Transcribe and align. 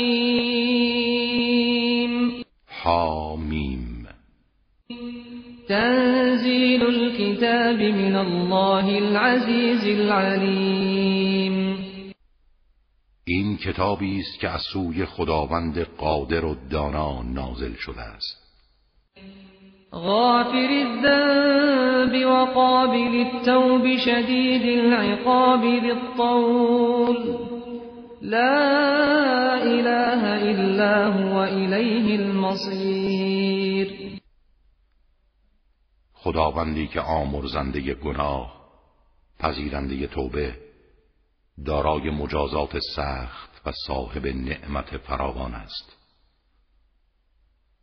حامیم. 2.68 4.08
تنزیل 5.68 6.84
الكتاب 6.84 7.82
من 7.82 8.16
الله 8.16 8.86
العزیز 8.98 10.00
العلیم. 10.00 11.49
این 13.32 13.58
کتابی 13.58 14.20
است 14.20 14.40
که 14.40 14.50
از 14.50 14.62
سوی 14.74 15.06
خداوند 15.06 15.80
قادر 15.80 16.46
و 16.46 16.56
دانا 16.70 17.22
نازل 17.22 17.74
شده 17.74 18.02
است. 18.02 18.38
غافر 19.92 20.68
الذنب 20.70 22.26
وقابل 22.26 23.26
التوب 23.26 23.98
شدید 23.98 24.80
العقاب 24.80 25.62
بالطول 25.62 27.38
لا 28.22 29.54
اله 29.54 30.24
الا 30.24 31.12
هو 31.12 31.36
الیه 31.36 32.20
المصیر 32.20 34.20
خداوندی 36.14 36.88
که 36.88 37.02
آمرزنده 37.02 37.94
گناه 37.94 38.54
پذیرنده 39.40 40.08
توبه 40.08 40.69
دارای 41.66 42.10
مجازات 42.10 42.80
سخت 42.96 43.62
و 43.66 43.72
صاحب 43.88 44.28
نعمت 44.28 44.98
فراوان 44.98 45.54
است. 45.54 45.98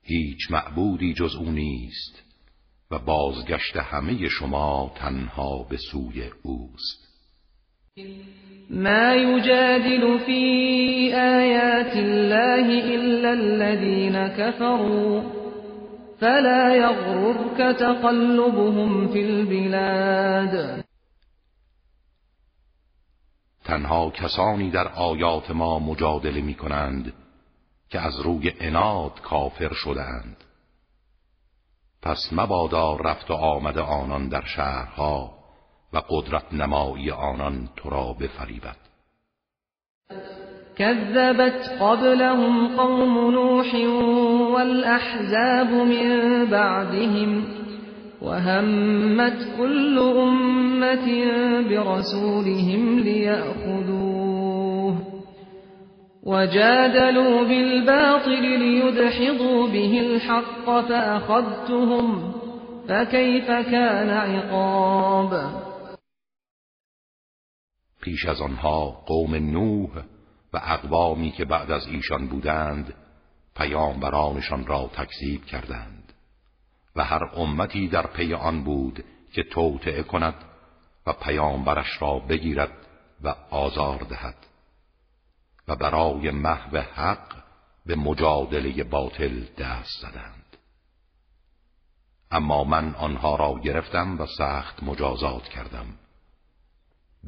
هیچ 0.03 0.51
معبودی 0.51 1.15
جز 1.15 1.35
او 1.35 1.51
نیست 1.51 2.23
و 2.91 2.99
بازگشت 2.99 3.77
همه 3.77 4.29
شما 4.29 4.93
تنها 4.97 5.63
به 5.71 5.77
سوی 5.77 6.31
اوست. 6.43 7.07
ما 8.71 9.15
یجادل 9.15 10.19
فی 10.19 11.13
آیات 11.15 11.97
الله 11.97 12.95
الا 12.95 13.31
الذين 13.31 14.29
كفروا 14.29 15.23
فلا 16.21 16.77
يغررك 16.77 17.77
تقلبهم 17.79 19.09
في 19.09 19.23
البلاد. 19.23 20.86
تنها 23.67 24.11
کسانی 24.11 24.71
در 24.71 24.89
آیات 24.89 25.51
ما 25.51 25.79
مجادله 25.79 26.41
می 26.41 26.55
کنند 26.55 27.13
که 27.89 28.01
از 28.01 28.21
روی 28.21 28.53
اناد 28.61 29.21
کافر 29.21 29.73
شدند 29.73 30.37
پس 32.03 32.29
مبادا 32.33 32.97
رفت 32.97 33.31
و 33.31 33.35
آمد 33.35 33.79
آنان 33.79 34.29
در 34.29 34.45
شهرها 34.45 35.31
و 35.93 36.03
قدرت 36.09 36.53
نمایی 36.53 37.11
آنان 37.11 37.69
تو 37.77 37.91
را 37.91 38.13
بفریبد. 38.13 38.77
كذبت 40.77 41.83
قبلهم 41.83 42.77
قوم 42.77 43.31
نوح 43.31 43.77
والأحزاب 44.53 45.71
من 45.71 46.47
بعدهم. 46.51 47.66
وهمت 48.23 49.57
كل 49.59 49.99
أمة 49.99 51.07
برسولهم 51.69 52.99
ليأخذوه 52.99 54.47
وجادلوا 56.23 57.45
بالباطل 57.45 58.43
ليدحضوا 58.43 59.67
به 59.67 60.01
الحق 60.01 60.65
فأخذتهم 60.65 62.33
فكيف 62.89 63.47
كان 63.47 64.11
عقاب 64.11 65.67
پیش 68.07 68.27
از 68.27 68.41
آنها 68.41 68.91
قوم 69.07 69.35
نوح 69.35 69.91
و 70.53 70.61
اقوامی 70.63 71.31
که 71.31 71.45
بعد 71.45 71.71
از 71.71 71.87
ایشان 71.87 72.27
بودند 72.29 72.95
پیامبرانشان 73.57 74.67
را 74.67 74.91
تکذیب 74.95 75.45
کردند. 75.45 75.96
و 76.97 77.05
هر 77.05 77.25
امتی 77.25 77.89
در 77.89 78.07
پی 78.07 78.35
آن 78.35 78.65
بود 78.65 79.05
که 79.33 79.43
توطعه 79.43 80.03
کند 80.03 80.35
و 81.07 81.13
پیامبرش 81.13 82.03
را 82.03 82.19
بگیرد 82.19 82.87
و 83.23 83.29
آزار 83.51 83.99
دهد. 83.99 84.47
و 85.69 85.77
برای 85.77 86.31
محو 86.31 86.77
حق 86.77 87.43
به 87.87 87.97
مجادله 87.97 88.85
باطل 88.85 89.45
دست 89.59 90.01
زدند. 90.01 90.57
اما 92.31 92.65
من 92.65 92.95
آنها 92.95 93.37
را 93.37 93.61
گرفتم 93.61 94.21
و 94.21 94.27
سخت 94.27 94.83
مجازات 94.83 95.49
کردم. 95.49 95.87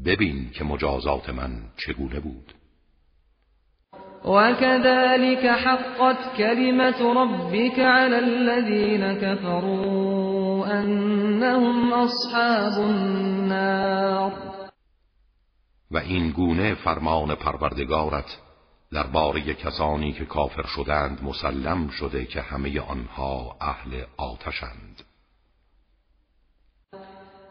ببین 0.05 0.51
که 0.51 0.65
مجازات 0.65 1.31
من 1.31 1.63
چگونه 1.77 2.21
بود. 2.21 2.55
وكذلك 4.25 5.47
حقت 5.47 6.37
كلمة 6.37 7.13
ربك 7.23 7.79
على 7.79 8.19
الذين 8.19 9.13
كفروا 9.13 10.81
أنهم 10.81 11.93
أصحاب 11.93 12.81
النار. 12.81 14.33
و 15.91 15.97
این 15.97 16.31
گونه 16.31 16.75
فرمان 16.75 17.35
پروردگارت 17.35 18.39
درباره 18.93 19.55
کسانی 19.55 20.13
که 20.13 20.25
کافر 20.25 20.67
شدند 20.67 21.25
مسلم 21.25 21.89
شده 21.89 22.25
که 22.25 22.41
همه 22.41 22.81
آنها 22.81 23.57
اهل 23.61 24.03
آتشند. 24.17 25.08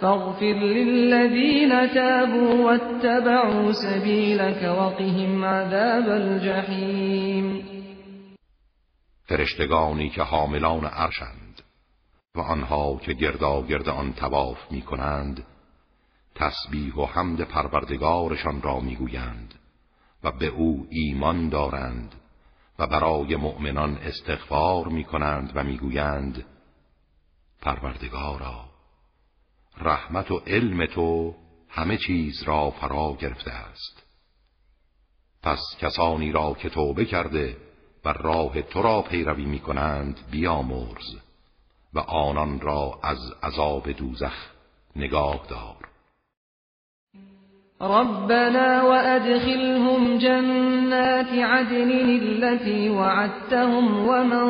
فاغفر 0.00 0.44
للذين 0.44 1.94
تابوا 1.94 2.54
واتبعوا 2.64 3.72
سبيلك 3.72 4.62
وقهم 4.62 5.44
عذاب 5.44 6.08
الجحیم 6.08 7.64
فرشتگانی 9.24 10.10
که 10.10 10.22
حاملان 10.22 10.84
عرشند 10.84 11.62
و 12.34 12.40
آنها 12.40 12.96
که 12.96 13.12
گرد 13.12 13.88
آن 13.88 14.12
تواف 14.12 14.72
می 14.72 14.82
کنند 14.82 15.44
تسبیح 16.34 16.94
و 16.94 17.06
حمد 17.06 17.40
پروردگارشان 17.40 18.62
را 18.62 18.80
می‌گویند 18.80 19.54
و 20.24 20.32
به 20.32 20.46
او 20.46 20.86
ایمان 20.90 21.48
دارند 21.48 22.14
و 22.78 22.86
برای 22.86 23.36
مؤمنان 23.36 23.98
استغفار 24.02 24.88
می 24.88 25.04
کنند 25.04 25.52
و 25.54 25.64
می‌گویند 25.64 26.44
پروردگارا 27.60 28.67
رحمت 29.80 30.30
و 30.30 30.42
علم 30.46 30.86
تو 30.86 31.34
همه 31.68 31.96
چیز 31.96 32.42
را 32.42 32.70
فرا 32.70 33.16
گرفته 33.20 33.50
است. 33.50 34.02
پس 35.42 35.60
کسانی 35.80 36.32
را 36.32 36.54
که 36.54 36.68
توبه 36.68 37.04
کرده 37.04 37.56
و 38.04 38.12
راه 38.12 38.62
تو 38.62 38.82
را 38.82 39.02
پیروی 39.02 39.44
می 39.44 39.58
کنند 39.58 40.20
بیامرز 40.30 41.16
و 41.94 41.98
آنان 41.98 42.60
را 42.60 42.98
از 43.02 43.18
عذاب 43.42 43.92
دوزخ 43.92 44.34
نگاه 44.96 45.46
دار. 45.48 45.88
ربنا 47.80 48.88
وأدخلهم 48.88 50.18
جنات 50.18 51.32
عدن 51.32 51.90
التي 51.92 52.88
وعدتهم 52.88 54.08
ومن 54.08 54.48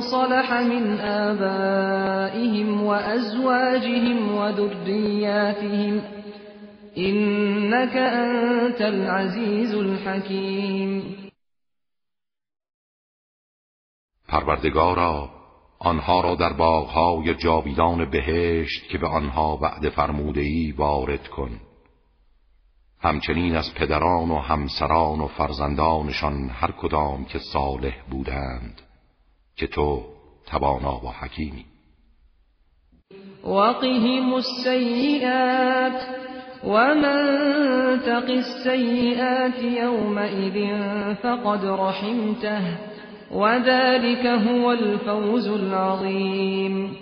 صلح 0.00 0.62
من 0.62 1.00
آبائهم 1.00 2.69
وأزواجهم 2.90 4.34
وذرياتهم 4.34 6.02
إنك 6.98 7.96
أنت 7.96 8.80
العزيز 8.80 9.74
الحكيم. 9.74 11.20
پروردگارا 14.28 15.30
آنها 15.78 16.20
را 16.20 16.34
در 16.34 16.52
باغهای 16.52 17.34
جاویدان 17.34 18.10
بهشت 18.10 18.88
که 18.88 18.98
به 18.98 19.06
آنها 19.06 19.58
وعده 19.62 19.90
فرموده 19.90 20.40
ای 20.40 20.72
وارد 20.72 21.28
کن. 21.28 21.60
همچنین 23.00 23.56
از 23.56 23.74
پدران 23.74 24.30
و 24.30 24.38
همسران 24.38 25.20
و 25.20 25.26
فرزندانشان 25.26 26.50
هر 26.50 26.70
کدام 26.70 27.24
که 27.24 27.38
صالح 27.38 28.02
بودند 28.10 28.80
که 29.56 29.66
تو 29.66 30.04
توانا 30.46 31.04
و 31.04 31.12
حکیمی. 31.12 31.69
وقهم 33.44 34.34
السيئات 34.34 36.02
ومن 36.64 37.18
تق 38.00 38.28
السيئات 38.30 39.58
يومئذ 39.62 40.56
فقد 41.14 41.64
رحمته 41.64 42.78
وذلك 43.30 44.26
هو 44.26 44.70
الفوز 44.70 45.48
العظیم 45.48 46.96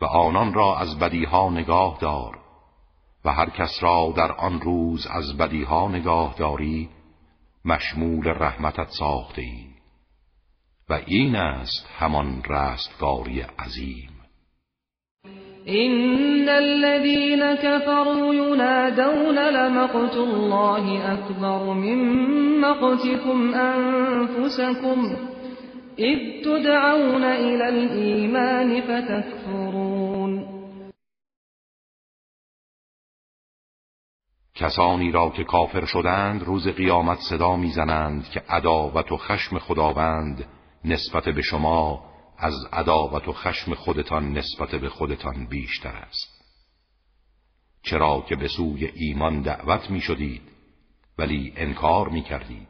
و 0.00 0.04
آنان 0.04 0.54
را 0.54 0.78
از 0.78 0.98
بدیها 0.98 1.50
نگاه 1.50 1.98
دار 2.00 2.38
و 3.24 3.32
هر 3.32 3.50
کس 3.50 3.78
را 3.80 4.12
در 4.16 4.32
آن 4.32 4.60
روز 4.60 5.06
از 5.06 5.36
بدیها 5.36 5.88
نگاه 5.88 6.34
داری 6.38 6.88
مشمول 7.64 8.28
رحمتت 8.28 8.88
ساخته 8.98 9.46
و 10.90 11.00
این 11.06 11.36
است 11.36 11.88
همان 11.98 12.42
رستگاری 12.48 13.40
عظیم. 13.40 14.15
إن 15.68 16.48
الذين 16.48 17.54
كفروا 17.54 18.34
ينادون 18.34 19.38
لمقت 19.38 20.16
الله 20.16 21.12
أكبر 21.14 21.72
من 21.72 21.98
مقتكم 22.60 23.54
أنفسكم 23.54 25.16
إذ 25.98 26.44
تدعون 26.44 27.24
إلى 27.24 27.68
الإيمان 27.68 28.80
فتكفرون 28.80 30.46
کسانی 34.54 35.10
را 35.10 35.30
که 35.30 35.44
کافر 35.44 35.84
شدند 35.84 36.42
روز 36.42 36.68
قیامت 36.68 37.18
صدا 37.30 37.56
می‌زنند 37.56 38.28
که 38.28 38.42
عداوت 38.48 39.12
و 39.12 39.16
خشم 39.16 39.58
خداوند 39.58 40.44
نسبت 40.84 41.24
به 41.24 41.42
شما 41.42 42.05
از 42.38 42.54
عداوت 42.72 43.28
و 43.28 43.32
خشم 43.32 43.74
خودتان 43.74 44.32
نسبت 44.32 44.74
به 44.74 44.88
خودتان 44.88 45.46
بیشتر 45.46 45.96
است. 45.96 46.36
چرا 47.82 48.24
که 48.28 48.36
به 48.36 48.48
سوی 48.48 48.90
ایمان 48.94 49.42
دعوت 49.42 49.90
می 49.90 50.00
شدید 50.00 50.42
ولی 51.18 51.52
انکار 51.56 52.08
می 52.08 52.22
کردید 52.22 52.68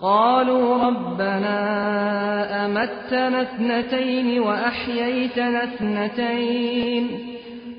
قالوا 0.00 0.88
ربنا 0.88 1.58
امتنا 2.64 3.40
اثنتين 3.40 4.38
واحييتنا 4.38 5.58
اثنتين 5.58 7.08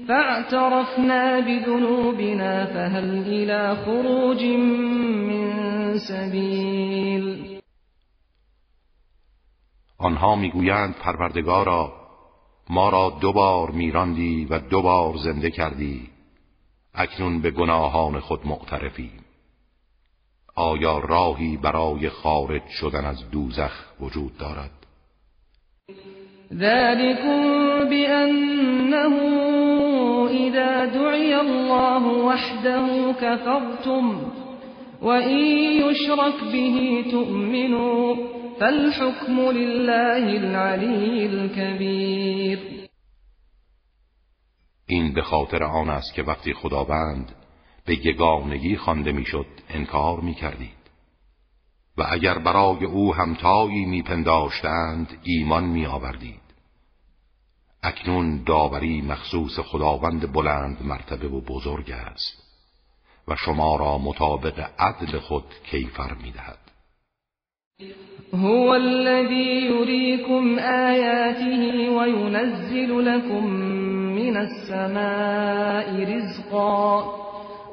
فاعترفنا 0.07 1.39
بذنوبنا 1.39 2.65
فهل 2.65 3.23
الى 3.27 3.75
خروج 3.75 4.43
من 4.43 5.97
سبيل. 5.97 7.50
آنها 10.01 10.35
می‌گویند 10.35 10.95
پروردگارا 10.95 11.93
ما 12.69 12.89
را 12.89 13.17
دوبار 13.21 13.71
میراندی 13.71 14.45
و 14.45 14.59
دوبار 14.59 15.17
زنده 15.17 15.51
کردی. 15.51 16.09
اکنون 16.93 17.41
به 17.41 17.51
گناهان 17.51 18.19
خود 18.19 18.47
معترفیم 18.47 19.11
آیا 20.55 20.99
راهی 20.99 21.57
برای 21.57 22.09
خارج 22.09 22.61
شدن 22.67 23.05
از 23.05 23.29
دوزخ 23.31 23.71
وجود 23.99 24.37
دارد؟ 24.37 24.71
ذلكم 26.53 27.41
بأنه 27.89 29.15
إذا 30.29 30.85
دعي 30.85 31.33
الله 31.33 32.03
وحده 32.03 33.13
كفرتم 33.13 34.31
وإن 35.01 35.37
يشرك 35.83 36.43
به 36.51 37.05
تؤمنوا. 37.11 38.40
فالحكم 38.61 39.39
لله 39.39 40.39
العلی 40.39 41.27
الكبیر 41.27 42.87
این 44.85 45.13
به 45.13 45.21
خاطر 45.21 45.63
آن 45.63 45.89
است 45.89 46.13
که 46.13 46.23
وقتی 46.23 46.53
خداوند 46.53 47.35
به 47.85 48.05
یگانگی 48.05 48.77
خوانده 48.77 49.11
می‌شد 49.11 49.45
انکار 49.69 50.19
می‌کردید. 50.19 50.91
و 51.97 52.05
اگر 52.09 52.37
برای 52.37 52.85
او 52.85 53.15
همتایی 53.15 53.85
میپنداشتند 53.85 55.19
ایمان 55.23 55.63
میآوردید. 55.63 56.41
اکنون 57.83 58.43
داوری 58.43 59.01
مخصوص 59.01 59.59
خداوند 59.59 60.33
بلند 60.33 60.85
مرتبه 60.85 61.27
و 61.27 61.41
بزرگ 61.41 61.91
است 61.91 62.43
و 63.27 63.35
شما 63.35 63.75
را 63.75 63.97
مطابق 63.97 64.69
عدل 64.79 65.19
خود 65.19 65.45
کیفر 65.71 66.13
می‌دهد. 66.13 66.70
هو 68.33 68.75
الذي 68.75 69.65
يريكم 69.65 70.59
آياته 70.59 71.89
وينزل 71.89 73.05
لكم 73.05 73.45
من 74.15 74.37
السماء 74.37 76.15
رزقا 76.15 77.21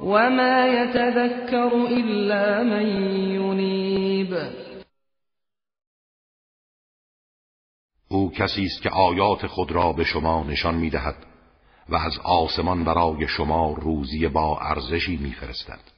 وما 0.03 0.67
يتذكر 0.67 1.87
إلا 1.87 2.63
من 2.63 2.87
ينيب. 3.35 4.35
او 8.09 8.31
کسی 8.31 8.65
است 8.65 8.83
که 8.83 8.91
آیات 8.91 9.47
خود 9.47 9.73
را 9.73 9.93
به 9.93 10.05
شما 10.05 10.45
نشان 10.45 10.75
می‌دهد 10.75 11.17
و 11.89 11.97
از 11.97 12.19
آسمان 12.25 12.85
برای 12.85 13.29
شما 13.29 13.73
روزی 13.73 14.29
با 14.29 14.59
ارزشی 14.61 15.17
میفرستد. 15.17 15.98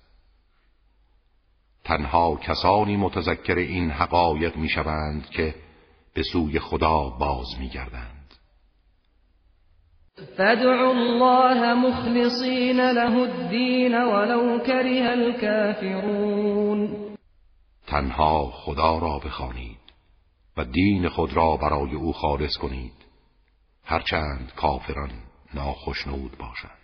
تنها 1.91 2.37
کسانی 2.37 2.97
متذکر 2.97 3.55
این 3.55 3.91
حقایق 3.91 4.57
می‌شوند 4.57 5.31
که 5.31 5.55
به 6.15 6.23
سوی 6.33 6.59
خدا 6.59 7.11
باز 7.11 7.47
میگردند. 7.59 8.35
فادعوا 10.37 10.91
الله 10.91 11.75
مخلصین 11.75 12.81
له 12.81 13.17
الدین 13.17 13.95
ولو 13.95 14.59
کره 14.59 15.09
الكافرون 15.11 16.97
تنها 17.87 18.51
خدا 18.51 18.99
را 18.99 19.19
بخوانید 19.19 19.81
و 20.57 20.65
دین 20.65 21.09
خود 21.09 21.33
را 21.33 21.57
برای 21.57 21.95
او 21.95 22.13
خالص 22.13 22.57
کنید. 22.57 22.95
هرچند 23.85 24.53
کافران 24.57 25.11
ناخشنود 25.55 26.39
باشند. 26.39 26.80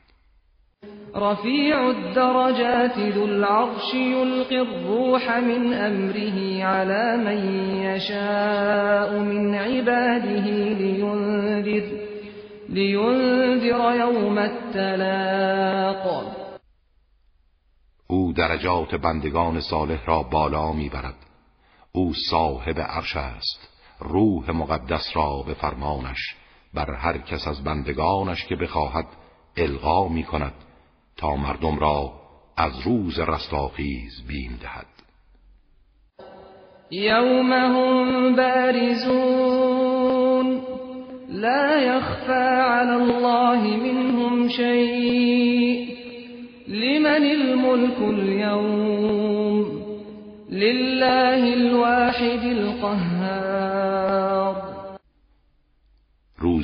رفيع 1.17 1.91
الدرجات 1.91 2.99
ذو 2.99 3.25
العرش 3.25 3.95
يلقي 3.95 4.61
الروح 4.61 5.31
من 5.31 5.73
أمره 5.73 6.65
على 6.65 7.17
من 7.17 7.39
يشاء 7.83 9.19
من 9.19 9.55
عباده 9.55 10.47
لينذر, 10.75 11.87
لينذر 12.69 13.95
يوم 14.01 14.39
التلاق. 14.39 16.33
او 18.11 18.33
درجات 18.33 18.95
بندگان 18.95 19.61
صالح 19.61 20.07
را 20.07 20.23
بالا 20.23 20.73
می‌برد. 20.73 21.17
او 21.93 22.13
صاحب 22.31 22.81
عرش 22.81 23.17
است. 23.17 23.69
روح 24.01 24.51
مقدس 24.51 25.11
را 25.15 25.43
به 25.47 25.55
فرمانش. 25.55 26.37
بر 26.75 26.95
هر 26.95 27.19
کس 27.19 27.49
از 27.49 27.65
بندگانش 27.65 28.45
که 28.45 28.57
بخواهد 28.57 29.07
القا 29.57 30.09
می 30.09 30.23
کند 30.23 30.66
تا 31.19 31.37
مردم 31.37 31.79
را 31.79 32.13
از 32.57 32.73
روز 32.85 33.19
رستاخیز 33.19 34.23
بیم 34.29 34.59
دهد. 34.63 34.87
یوم 36.91 37.53
هم 37.53 38.37
بارزون 38.37 39.87
لا 41.29 41.79
يخفى 41.79 42.61
على 42.61 42.93
الله 42.93 43.77
منهم 43.77 44.49
شيء 44.49 45.97
لمن 46.69 47.07
الملك 47.07 47.99
اليوم؟ 47.99 49.67
لله 50.51 51.55
الواحد 51.55 52.43
القهار. 52.45 53.76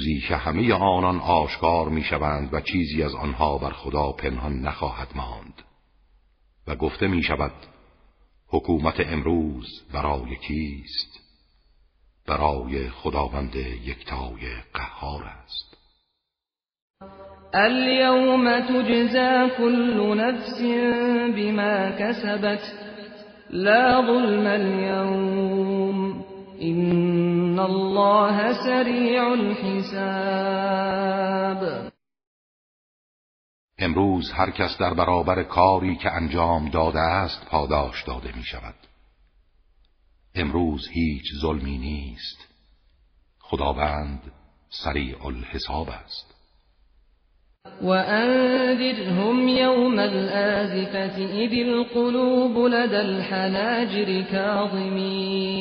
روزی 0.02 0.20
که 0.28 0.36
همه 0.36 0.74
آنان 0.74 1.20
آشکار 1.20 1.88
می‌شوند 1.88 2.54
و 2.54 2.60
چیزی 2.60 3.02
از 3.02 3.14
آنها 3.14 3.58
بر 3.58 3.70
خدا 3.70 4.12
پنهان 4.12 4.60
نخواهد 4.60 5.08
ماند. 5.14 5.62
و 6.66 6.76
گفته 6.76 7.06
می 7.06 7.22
شود 7.22 7.52
حکومت 8.48 9.00
امروز 9.00 9.66
برای 9.94 10.36
کیست؟ 10.36 11.20
برای 12.26 12.90
خداوند 12.90 13.56
یکتای 13.56 14.40
قهار 14.74 15.24
است. 15.24 15.76
اليوم 17.54 18.60
تجزا 18.60 19.48
كل 19.58 20.14
نفس 20.16 20.60
بما 21.36 21.90
كسبت 21.90 22.62
لا 23.50 24.02
ظلم 24.06 24.46
اليوم. 24.46 26.01
این 26.62 27.58
الله 27.58 28.52
سریع 28.64 29.22
الحساب. 29.30 29.92
امروز 33.78 34.32
هر 34.32 34.50
کس 34.50 34.78
در 34.78 34.94
برابر 34.94 35.42
کاری 35.42 35.96
که 35.96 36.10
انجام 36.10 36.68
داده 36.68 37.00
است 37.00 37.46
پاداش 37.46 38.04
داده 38.04 38.36
می 38.36 38.44
شود. 38.44 38.74
امروز 40.34 40.88
هیچ 40.88 41.24
ظلمی 41.40 41.78
نیست. 41.78 42.38
خداوند 43.38 44.32
سریع 44.70 45.26
الحساب 45.26 45.88
است. 45.90 46.31
وأنذرهم 47.82 49.48
يوم 49.48 50.00
الآزفة 50.00 51.24
إذ 51.24 51.52
القلوب 51.52 52.58
لدى 52.58 53.00
الحناجر 53.00 54.22
كاظمين 54.32 55.52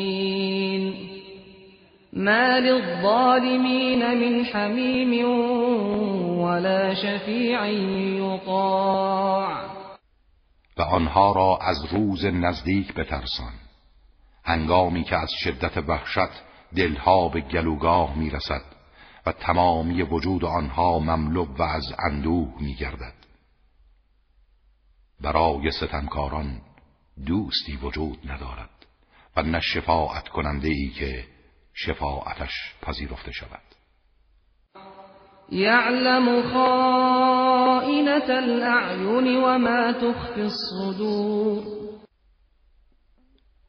ما 2.14 2.60
للظالمين 2.60 4.18
من 4.18 4.46
حميم 4.46 5.26
ولا 6.42 6.94
شفیع 6.94 7.68
یطاع 8.18 9.72
و 10.78 10.82
آنها 10.82 11.32
را 11.32 11.60
از 11.62 11.86
روز 11.94 12.26
نزدیک 12.26 12.94
بترسان. 12.94 13.54
هنگامی 14.44 15.04
که 15.04 15.16
از 15.16 15.30
شدت 15.44 15.78
وحشت 15.88 16.42
دلها 16.76 17.30
به 17.30 17.42
گلوگاه 17.42 18.18
می‌رسد. 18.18 18.81
و 19.26 19.32
تمامی 19.32 20.02
وجود 20.02 20.46
آنها 20.46 21.00
مملو 21.00 21.46
و 21.46 21.62
از 21.62 21.94
اندوه 22.00 22.54
میگردد. 22.62 23.14
برای 25.22 25.72
ستمکاران 25.72 26.62
دوستی 27.26 27.78
وجود 27.78 28.32
ندارد 28.32 28.86
و 29.36 29.42
نه 29.42 29.60
شفاعت 29.60 30.28
کننده 30.28 30.68
ای 30.68 30.90
که 30.90 31.26
شفاعتش 31.74 32.52
پذیرفته 32.82 33.32
شود. 33.32 33.62
یعلم 35.50 36.54
خائنة 36.54 38.30
الاعین 38.30 39.44
و 39.44 39.58
ما 39.58 39.94
تخفی 39.94 40.42
الصدور. 40.42 41.82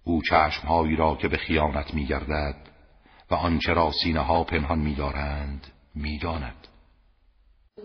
او 0.04 0.22
چشمهایی 0.22 0.96
را 0.96 1.16
که 1.16 1.28
به 1.28 1.36
خیانت 1.36 1.94
میگردد 1.94 2.61
و 3.32 3.34
آنچه 3.34 3.72
را 3.72 3.90
سینه 4.02 4.20
ها 4.20 4.44
پنهان 4.44 4.78
میدارند 4.78 5.66
می‌داند. 5.94 6.68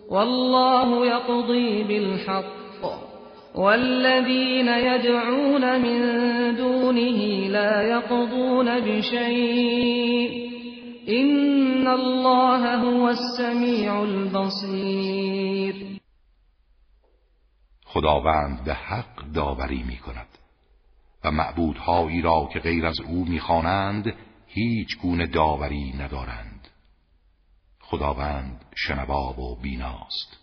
والله 0.10 1.08
یقضی 1.08 1.84
بالحق. 1.84 2.58
والذین 3.56 4.68
يدعون 4.68 5.78
من 5.78 6.56
دونه 6.56 7.48
لا 7.48 7.84
يقضون 7.84 8.80
بشيء 8.80 10.48
إن 11.10 11.88
الله 11.88 12.76
هو 12.76 13.04
السمیع 13.04 13.94
البصیر. 13.94 15.76
خداوند 17.86 18.64
به 18.66 18.74
حق 18.74 19.32
داوری 19.34 19.84
می 19.84 19.98
کند 19.98 20.28
و 21.24 21.32
معبودهایی 21.32 22.22
را 22.22 22.50
که 22.54 22.60
غیر 22.60 22.86
از 22.86 23.00
او 23.08 23.26
می‌خوانند 23.26 24.14
هیچ 24.58 24.98
گونه 25.02 25.28
داوری 25.28 25.94
ندارند. 26.00 26.68
خداوند 27.80 28.66
شنوا 28.76 29.34
و 29.40 29.56
بیناست. 29.62 30.38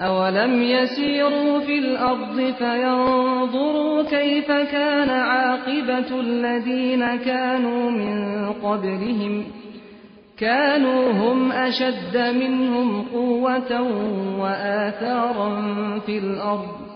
أولم 0.00 0.62
يسيروا 0.62 1.60
في 1.60 1.78
الأرض 1.78 2.54
فينظروا 2.54 4.02
كيف 4.02 4.46
كان 4.46 5.10
عاقبة 5.10 6.20
الذين 6.20 7.16
كانوا 7.16 7.90
من 7.90 8.52
قبلهم؟ 8.52 9.44
كانوا 10.36 11.12
هم 11.12 11.52
أشد 11.52 12.16
منهم 12.16 13.08
قوة 13.08 13.82
وآثارا 14.40 15.50
في 15.98 16.18
الأرض. 16.18 16.87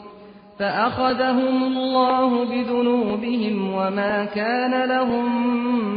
فأخذهم 0.62 1.62
الله 1.62 2.44
بذنوبهم 2.44 3.74
وما 3.74 4.24
كان 4.24 4.84
لهم 4.88 5.26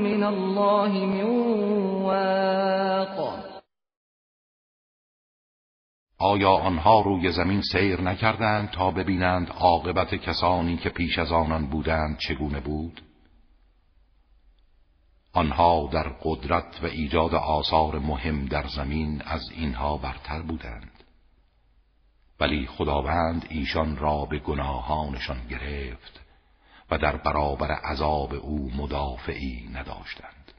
من 0.03 0.23
الله 0.23 1.05
من 1.05 1.23
واق 2.01 3.45
آیا 6.19 6.49
آنها 6.49 7.01
روی 7.01 7.31
زمین 7.31 7.61
سیر 7.61 8.01
نکردند 8.01 8.69
تا 8.69 8.91
ببینند 8.91 9.49
عاقبت 9.49 10.15
کسانی 10.15 10.77
که 10.77 10.89
پیش 10.89 11.19
از 11.19 11.31
آنان 11.31 11.65
بودند 11.65 12.17
چگونه 12.17 12.59
بود؟ 12.59 13.01
آنها 15.33 15.89
در 15.93 16.09
قدرت 16.23 16.79
و 16.83 16.85
ایجاد 16.85 17.35
آثار 17.35 17.99
مهم 17.99 18.45
در 18.45 18.67
زمین 18.67 19.21
از 19.25 19.41
اینها 19.55 19.97
برتر 19.97 20.41
بودند 20.41 20.94
ولی 22.39 22.67
خداوند 22.77 23.45
ایشان 23.49 23.97
را 23.97 24.25
به 24.25 24.39
گناهانشان 24.39 25.37
گرفت 25.49 26.21
و 26.91 26.97
در 26.97 27.15
برابر 27.15 27.71
عذاب 27.71 28.33
او 28.33 28.71
مدافعی 28.77 29.69
نداشتند. 29.73 30.51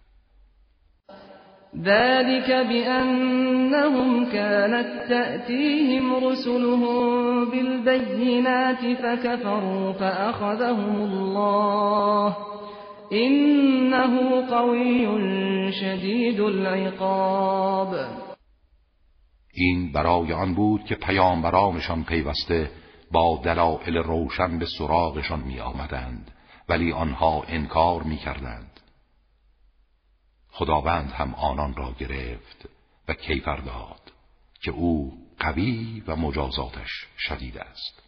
ذلك 1.83 2.51
بأنهم 2.51 4.25
كانت 4.33 5.09
تأتيهم 5.09 6.25
رسلهم 6.25 7.51
بالبينات 7.51 8.97
فكفروا 8.97 9.93
فأخذهم 9.93 10.97
الله. 11.03 12.37
إنه 13.13 14.47
قوي 14.51 15.07
شدید 15.73 16.41
العقاب. 16.41 18.26
این 19.57 19.93
برای 19.93 20.33
آن 20.33 20.55
بود 20.55 20.85
که 20.85 20.95
پیامبرانشان 20.95 22.05
پیوسته 22.05 22.71
با 23.13 23.41
دلائل 23.45 23.97
روشن 23.97 24.59
به 24.59 24.67
سراغشان 24.79 25.41
می 25.41 25.61
آمدند 25.61 26.31
ولی 26.69 26.93
آنها 26.93 27.43
انکار 27.49 28.03
می 28.03 28.17
کردند 28.17 28.81
خداوند 30.51 31.11
هم 31.11 31.35
آنان 31.35 31.75
را 31.77 31.95
گرفت 31.99 32.69
و 33.09 33.15
کیفر 33.15 33.57
داد 33.57 34.13
که 34.63 34.71
او 34.71 35.13
قوی 35.39 36.03
و 36.07 36.17
مجازاتش 36.17 37.07
شدید 37.19 37.59
است. 37.59 38.03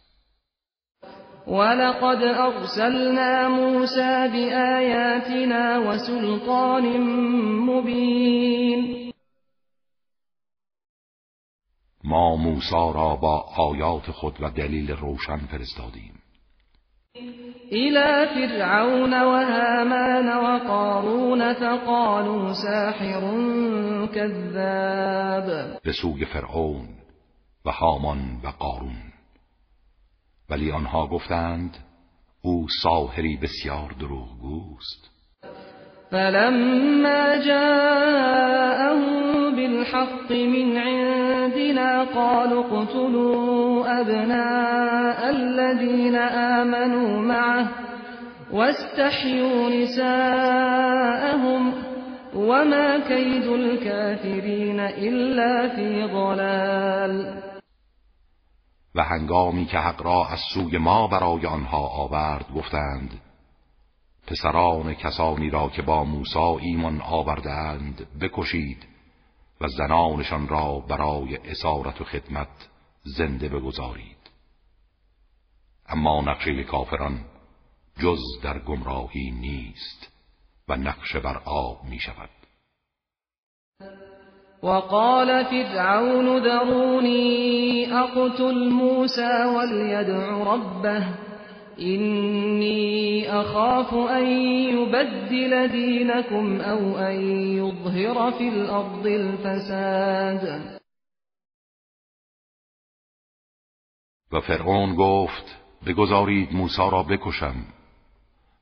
ولقد 1.47 2.23
ارسلنا 2.23 3.49
موسى 3.49 4.27
بآياتنا 4.33 5.81
وسلطان 5.89 6.97
مبین 7.69 9.08
ما 12.03 12.35
موسی 12.35 12.91
را 12.93 13.15
با 13.15 13.45
آیات 13.57 14.11
خود 14.11 14.41
و 14.41 14.49
دلیل 14.49 14.91
روشن 14.91 15.37
فرستادیم. 15.37 16.13
إلى 17.71 18.27
فرعون 18.33 19.13
وهامان 19.13 20.27
وقارون 20.27 21.53
فقالوا 21.53 22.53
ساحر 22.53 23.21
كذاب. 24.05 25.79
به 25.83 25.91
سوی 25.91 26.25
فرعون 26.25 26.87
و 27.65 27.71
هامان 27.71 28.41
و 28.43 28.47
قارون. 28.47 29.13
ولی 30.49 30.71
آنها 30.71 31.07
گفتند 31.07 31.77
او 32.41 32.67
ساحری 32.83 33.37
بسیار 33.37 33.91
دروغگوست. 33.99 35.09
فلما 36.11 37.37
جاءهم 37.37 39.01
بالحق 39.55 40.31
من 40.31 40.77
عندنا 41.49 42.03
قالوا 42.03 42.63
اقتلوا 42.63 44.01
أبناء 44.01 45.29
الذين 45.29 46.15
آمنوا 46.15 47.21
معه 47.21 47.69
واستحيوا 48.51 49.69
نساءهم 49.69 51.73
وما 52.35 52.99
كيد 52.99 53.47
الكافرين 53.47 54.79
إلا 54.79 55.75
في 55.75 56.07
ضلال. 56.07 57.43
و 58.95 59.03
هنگامی 59.03 59.65
که 59.65 59.77
حق 59.77 60.01
را 60.01 60.27
از 60.27 60.39
سوی 60.53 60.77
ما 60.77 61.07
برای 61.07 61.45
آنها 61.45 61.87
آورد 61.87 62.45
گفتند 62.55 63.21
پسران 64.27 64.93
کسانی 64.93 65.49
را 65.49 65.69
که 65.69 65.81
با 65.81 66.03
موسی 66.03 66.39
ایمان 66.39 67.01
آوردند 67.01 68.07
بکشید. 68.21 68.98
و 69.61 69.67
زنانشان 69.67 70.47
را 70.47 70.79
برای 70.79 71.37
اسارت 71.37 72.01
و 72.01 72.03
خدمت 72.03 72.69
زنده 73.03 73.49
بگذارید. 73.49 74.17
اما 75.89 76.21
نقشه 76.21 76.63
کافران 76.63 77.25
جز 77.99 78.19
در 78.43 78.59
گمراهی 78.59 79.31
نیست 79.31 80.11
و 80.67 80.75
نقش 80.75 81.15
بر 81.15 81.41
آب 81.45 81.83
می 81.83 81.99
شود 81.99 82.29
وقال 84.63 85.43
فرعون 85.43 86.43
ذروني 86.43 87.87
اقتل 87.93 88.69
موسى 88.69 89.45
وليدع 89.55 90.53
ربه. 90.53 91.28
اینی 91.79 93.25
اخاف 93.27 93.93
ان 93.93 94.25
یبدل 94.25 95.67
دینکم 95.67 96.61
او 96.61 96.97
ان 96.97 97.21
یظهر 97.31 98.31
فی 98.31 98.49
الارض 98.49 99.05
الفساد. 99.05 100.79
و 104.31 104.39
فرعون 104.39 104.95
گفت 104.95 105.59
بگذارید 105.85 106.53
موسی 106.53 106.89
را 106.91 107.03
بکشم 107.03 107.55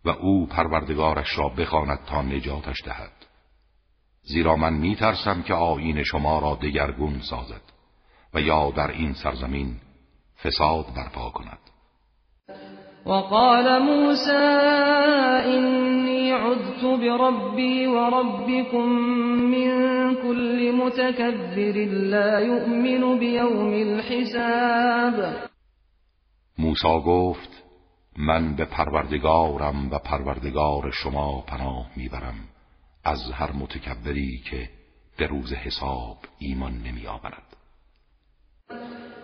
و 0.05 0.09
او 0.09 0.47
پروردگارش 0.47 1.37
را 1.37 1.49
بخواند 1.49 1.99
تا 2.05 2.21
نجاتش 2.21 2.77
دهد. 2.85 3.25
زیرا 4.21 4.55
من 4.55 4.73
میترسم 4.73 5.41
که 5.41 5.53
آیین 5.53 6.03
شما 6.03 6.39
را 6.39 6.55
دگرگون 6.55 7.19
سازد 7.19 7.61
و 8.33 8.41
یا 8.41 8.71
در 8.71 8.91
این 8.91 9.13
سرزمین 9.13 9.75
فساد 10.43 10.85
برپا 10.95 11.29
کند. 11.29 11.66
وقال 13.07 13.81
موسى 13.81 14.47
إني 15.45 16.33
عذت 16.33 16.85
بربي 16.85 17.87
وربكم 17.87 18.89
من 19.51 19.69
كل 20.15 20.71
متكبر 20.71 21.75
لا 22.11 22.39
يؤمن 22.39 23.19
بيوم 23.19 23.73
الحساب. 23.73 25.47
موسا 26.59 26.99
گفت 26.99 27.63
من 28.17 28.55
به 28.55 28.65
پروردگارم 28.65 29.91
و 29.91 29.99
پروردگار 29.99 30.91
شما 30.91 31.41
پناه 31.47 31.87
می‌برم 31.95 32.35
از 33.03 33.31
هر 33.33 33.51
متکبری 33.51 34.41
که 34.49 34.69
به 35.17 35.27
روز 35.27 35.53
حساب 35.53 36.17
ایمان 36.39 36.73
نمی 36.73 37.07
آورد 37.07 37.57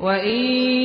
وإن 0.00 0.38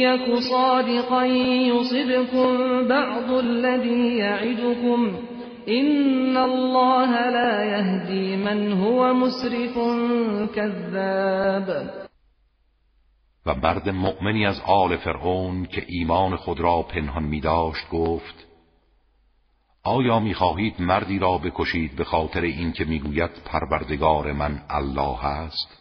يك 0.08 0.36
صادقا 0.36 1.26
يصبكم 1.26 2.88
بعض 2.88 3.32
الذي 3.32 4.18
يعدكم 4.18 5.20
إن 5.70 6.38
الله 6.38 7.30
لا 7.30 7.64
يهدي 7.64 8.36
من 8.36 8.72
هو 8.72 9.14
مسرف 9.14 9.76
كذاب. 10.56 11.90
و 13.46 13.56
مرد 13.56 13.90
مؤمنی 13.90 14.46
از 14.46 14.62
آل 14.66 14.98
فرعون 14.98 15.66
که 15.66 15.86
ایمان 15.88 16.36
خود 16.36 16.60
را 16.60 16.82
پنهان 16.82 17.24
می 17.24 17.42
داشت 17.42 17.90
گفت 17.90 18.48
آیا 19.84 20.20
می 20.20 20.34
خواهید 20.34 20.82
مردی 20.82 21.20
را 21.20 21.38
بکشید 21.38 21.96
به 21.96 22.04
خاطر 22.04 22.42
اینکه 22.42 22.86
می‌گوید 22.86 23.32
پروردگار 23.46 24.32
من 24.32 24.62
الله 24.70 25.26
است؟ 25.26 25.80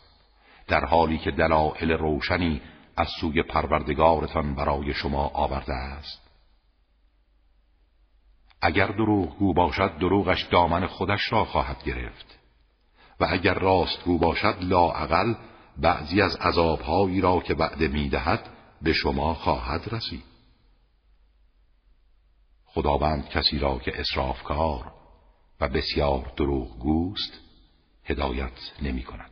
در 0.69 0.85
حالی 0.85 1.19
که 1.19 1.31
دلایل 1.31 1.93
روشنی 1.93 2.61
از 2.97 3.09
سوی 3.21 3.43
پروردگارتان 3.43 4.55
برای 4.55 4.95
شما 4.95 5.31
آورده 5.35 5.75
است. 5.75 6.23
اگر 8.61 8.87
دروغگو 8.87 9.55
باشد 9.55 9.99
دروغش 9.99 10.43
دامن 10.43 10.87
خودش 10.87 11.33
را 11.33 11.45
خواهد 11.45 11.85
گرفت. 11.85 12.39
و 13.21 13.27
اگر 13.31 13.55
راستگو 13.55 14.19
باشد 14.19 14.57
لاعقل 14.61 15.35
بعضی 15.79 16.23
از 16.23 16.37
عذابهایی 16.37 17.21
را 17.21 17.41
که 17.41 17.55
بعد 17.55 17.83
می‌دهد 17.83 18.51
به 18.83 18.93
شما 18.93 19.35
خواهد 19.35 19.89
رسید. 19.95 20.25
خداوند 22.67 23.29
کسی 23.29 23.59
را 23.59 23.79
که 23.79 24.01
اسرافکار 24.01 24.93
و 25.61 25.69
بسیار 25.69 26.33
دروغگوست 26.37 27.33
هدایت 28.05 28.53
نمی 28.83 29.03
کند 29.03 29.32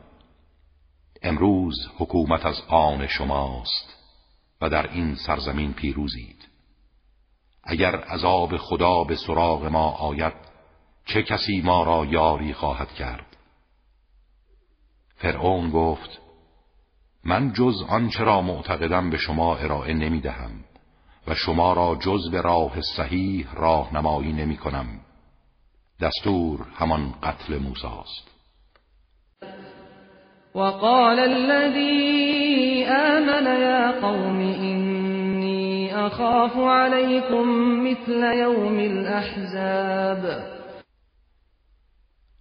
امروز 1.21 1.75
حکومت 1.97 2.45
از 2.45 2.61
آن 2.67 3.07
شماست 3.07 3.95
و 4.61 4.69
در 4.69 4.91
این 4.91 5.15
سرزمین 5.15 5.73
پیروزید. 5.73 6.47
اگر 7.63 7.95
عذاب 7.95 8.57
خدا 8.57 9.03
به 9.03 9.15
سراغ 9.15 9.65
ما 9.65 9.91
آید 9.91 10.33
چه 11.05 11.23
کسی 11.23 11.61
ما 11.61 11.83
را 11.83 12.05
یاری 12.05 12.53
خواهد 12.53 12.93
کرد؟ 12.93 13.37
فرعون 15.15 15.69
گفت 15.69 16.19
من 17.23 17.53
جز 17.53 17.83
آنچه 17.89 18.23
را 18.23 18.41
معتقدم 18.41 19.09
به 19.09 19.17
شما 19.17 19.55
ارائه 19.55 19.93
نمی 19.93 20.21
دهم 20.21 20.63
و 21.27 21.35
شما 21.35 21.73
را 21.73 21.95
جز 21.95 22.31
به 22.31 22.41
راه 22.41 22.81
صحیح 22.81 23.53
راهنمایی 23.53 24.33
نمی 24.33 24.57
کنم 24.57 24.99
دستور 25.99 26.67
همان 26.75 27.11
قتل 27.23 27.57
موساست. 27.57 28.30
وقال 30.55 31.19
الذي 31.19 32.85
آمن 32.85 33.45
يا 33.45 34.01
قوم 34.01 34.39
إني 34.39 35.95
أخاف 35.95 36.57
عليكم 36.57 37.45
مثل 37.83 38.23
يوم 38.23 38.79
الأحزاب. 38.79 40.51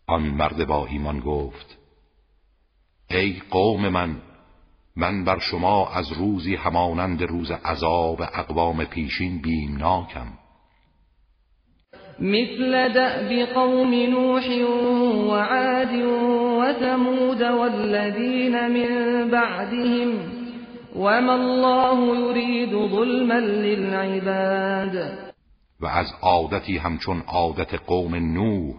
آن 0.08 0.22
مرد 0.22 0.66
با 0.66 0.86
ایمان 0.86 1.20
گفت 1.20 1.78
ای 3.10 3.42
قوم 3.50 3.88
من 3.88 4.16
من 4.96 5.24
بر 5.24 5.38
شما 5.38 5.88
از 5.88 6.12
روزی 6.12 6.54
همانند 6.56 7.22
روز 7.22 7.50
عذاب 7.50 8.22
اقوام 8.22 8.84
پیشین 8.84 9.42
بیمناکم. 9.42 10.26
مثل 12.20 12.92
دأب 12.92 13.48
قوم 13.54 13.94
نوح 13.94 14.64
وعاد 15.28 15.92
وثمود 16.70 17.42
والذين 17.42 18.68
من 18.68 19.30
بعدهم 19.30 20.40
وما 20.96 21.34
الله 21.34 22.16
يريد 22.16 22.70
ظلما 22.70 23.40
للعباد. 23.40 25.18
و 25.80 25.86
از 25.86 26.06
عادتی 26.22 26.78
همچون 26.78 27.20
عادت 27.26 27.74
قوم 27.74 28.14
نوح 28.14 28.74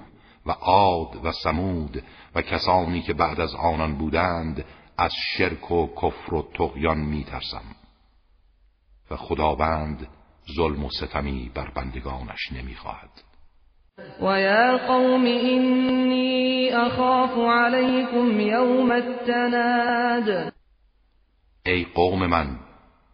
و 0.46 0.52
عاد 0.52 1.26
و 1.26 1.32
سمود 1.32 2.04
و 2.36 2.42
کسانی 2.42 3.02
که 3.02 3.14
بعد 3.14 3.40
از 3.40 3.56
آنان 3.56 3.98
بودند 3.98 4.66
از 4.98 5.12
شرک 5.38 5.72
و 5.72 5.88
کفر 5.88 6.34
و 6.34 6.48
تقیان 6.54 6.98
میترسم. 6.98 7.76
و 9.12 9.16
خداوند 9.16 10.08
ظلم 10.56 10.86
و 10.86 10.90
ستمی 10.90 11.52
بر 11.56 11.72
بندگانش 11.76 12.52
نمی‌خواهد. 12.52 13.31
و 13.98 14.40
یا 14.40 14.78
قوم 14.88 15.24
اینی 15.24 16.70
اخاف 16.70 17.38
علیکم 17.38 18.40
یوم 18.40 18.92
التناد 18.92 20.54
ای 21.66 21.86
قوم 21.96 22.26
من 22.26 22.48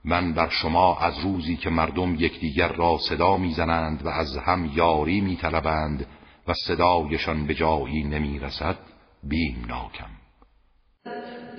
من 0.06 0.34
بر 0.34 0.50
شما 0.50 0.98
از 1.00 1.20
روزی 1.24 1.56
که 1.56 1.70
مردم 1.70 2.16
یکدیگر 2.16 2.68
را 2.68 2.98
صدا 3.10 3.38
می‌زنند 3.38 4.06
و 4.06 4.10
از 4.10 4.38
هم 4.38 4.72
یاری 4.76 5.22
میطلبند 5.22 6.06
و 6.48 6.54
صدایشان 6.54 7.48
به 7.48 7.54
جایی 7.54 8.04
نمی‌رسد 8.04 8.76
بیمناکم. 9.24 10.10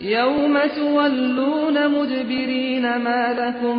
یوم 0.01 0.67
تولون 0.67 1.87
مدبرین 1.87 2.97
ما 2.97 3.33
لكم 3.33 3.79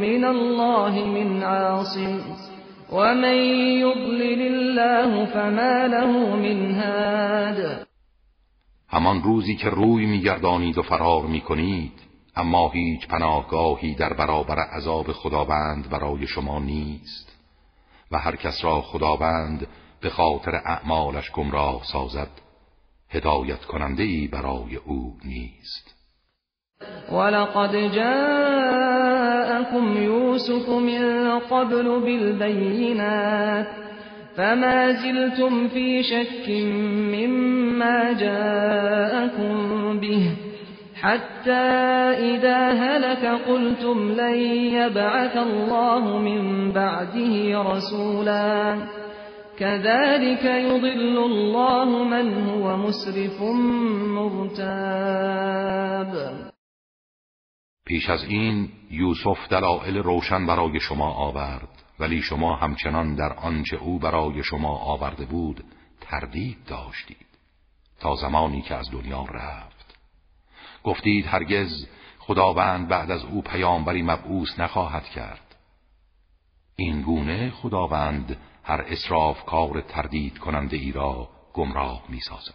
من 0.00 0.24
الله 0.24 1.04
من 1.04 1.42
عاصم. 1.42 2.45
ومن 2.92 3.34
يضلل 3.80 4.42
الله 4.42 5.26
فما 5.26 5.86
له 5.86 6.36
من 6.36 6.74
هاد 6.74 7.86
همان 8.88 9.22
روزی 9.22 9.56
که 9.56 9.70
روی 9.70 10.06
میگردانید 10.06 10.78
و 10.78 10.82
فرار 10.82 11.26
می‌کنید 11.26 11.92
اما 12.36 12.68
هیچ 12.68 13.06
پناهگاهی 13.06 13.94
در 13.94 14.12
برابر 14.12 14.58
عذاب 14.58 15.12
خداوند 15.12 15.88
برای 15.90 16.26
شما 16.26 16.58
نیست 16.58 17.36
و 18.10 18.18
هر 18.18 18.36
کس 18.36 18.64
را 18.64 18.82
خداوند 18.82 19.66
به 20.00 20.10
خاطر 20.10 20.54
اعمالش 20.54 21.30
گمراه 21.30 21.84
سازد 21.84 22.30
هدایت 23.10 23.64
کننده 23.64 24.02
ای 24.02 24.28
برای 24.28 24.76
او 24.76 25.16
نیست. 25.24 25.95
ولقد 27.12 27.72
جاءكم 27.94 29.96
يوسف 30.02 30.70
من 30.70 31.28
قبل 31.38 32.00
بالبينات 32.00 33.66
فما 34.36 34.92
زلتم 34.92 35.68
في 35.68 36.02
شك 36.02 36.48
مما 37.14 38.12
جاءكم 38.12 39.56
به 40.00 40.30
حتى 40.94 41.52
إذا 42.32 42.56
هلك 42.56 43.40
قلتم 43.48 44.12
لن 44.12 44.34
يبعث 44.74 45.36
الله 45.36 46.18
من 46.18 46.72
بعده 46.72 47.62
رسولا 47.62 48.76
كذلك 49.58 50.44
يضل 50.44 51.18
الله 51.18 52.04
من 52.04 52.48
هو 52.48 52.76
مسرف 52.76 53.42
مرتاب 54.16 55.06
پیش 57.86 58.08
از 58.08 58.24
این 58.24 58.72
یوسف 58.90 59.48
دلائل 59.48 59.96
روشن 59.96 60.46
برای 60.46 60.80
شما 60.80 61.10
آورد 61.10 61.68
ولی 61.98 62.22
شما 62.22 62.56
همچنان 62.56 63.14
در 63.14 63.32
آنچه 63.32 63.76
او 63.76 63.98
برای 63.98 64.44
شما 64.44 64.76
آورده 64.76 65.24
بود 65.24 65.64
تردید 66.00 66.58
داشتید 66.66 67.26
تا 68.00 68.14
زمانی 68.14 68.62
که 68.62 68.74
از 68.74 68.90
دنیا 68.90 69.24
رفت. 69.24 69.96
گفتید 70.84 71.26
هرگز 71.26 71.86
خداوند 72.18 72.88
بعد 72.88 73.10
از 73.10 73.24
او 73.24 73.42
پیامبری 73.42 74.02
مبعوث 74.02 74.58
نخواهد 74.58 75.04
کرد. 75.04 75.56
این 76.76 77.02
گونه 77.02 77.50
خداوند 77.50 78.36
هر 78.64 78.80
اصراف 78.80 79.44
کار 79.44 79.80
تردید 79.80 80.38
کننده 80.38 80.76
ای 80.76 80.92
را 80.92 81.28
گمراه 81.54 82.04
می 82.08 82.20
سازد 82.20 82.54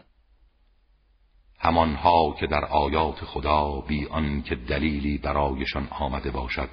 همانها 1.63 2.35
که 2.39 2.47
در 2.47 2.65
آیات 2.65 3.25
خدا 3.25 3.81
بی 3.87 4.05
آن 4.05 4.41
که 4.41 4.55
دلیلی 4.55 5.17
برایشان 5.17 5.87
آمده 5.87 6.31
باشد 6.31 6.69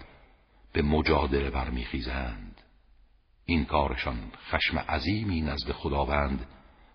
به 0.72 0.82
مجادله 0.82 1.50
برمیخیزند. 1.50 2.60
این 3.44 3.64
کارشان 3.64 4.18
خشم 4.50 4.78
عظیمی 4.78 5.40
نزد 5.40 5.72
خداوند 5.72 6.46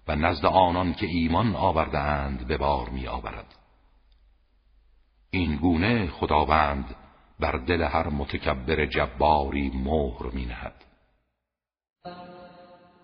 و 0.07 0.15
نزد 0.15 0.45
آنان 0.45 0.93
که 0.93 1.05
ایمان 1.05 1.55
آورده 1.55 1.99
اند 1.99 2.47
به 2.47 2.57
بار 2.57 2.89
می 2.89 3.07
آورد 3.07 3.55
این 5.31 5.55
گونه 5.55 6.07
خداوند 6.07 6.95
بر 7.39 7.51
دل 7.51 7.81
هر 7.81 8.09
متکبر 8.09 8.85
جباری 8.85 9.69
مهر 9.69 10.23
می 10.33 10.45
نهد 10.45 10.85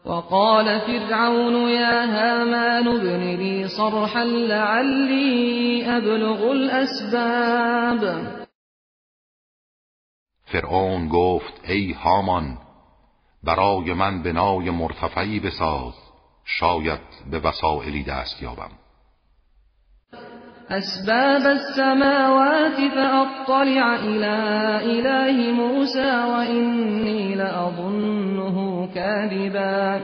وقال 0.06 0.82
فرعون 0.82 1.70
يا 1.70 2.06
هامان 2.06 2.88
ابن 2.88 3.20
لي 3.20 3.68
صرحا 3.68 4.24
لعلي 4.24 5.86
أبلغ 5.98 6.52
الأسباب. 6.52 8.24
فرعون 10.46 11.10
گفت 11.10 11.70
ای 11.70 11.92
هامان 11.92 12.58
برای 13.44 13.94
من 13.94 14.24
بنای 14.24 14.70
مرتفعی 14.70 15.40
بساز 15.40 15.94
شاید 16.46 17.02
به 17.32 17.40
وسائلی 17.40 18.04
دست 18.04 18.42
یابم. 18.42 18.72
أسباب 20.71 21.41
السماوات 21.41 22.77
فأطلع 22.95 23.95
إلى 23.95 24.36
إله 24.82 25.51
موسى 25.51 26.23
وإني 26.23 27.36
لأظنه 27.36 28.88
كاذبا. 28.95 30.01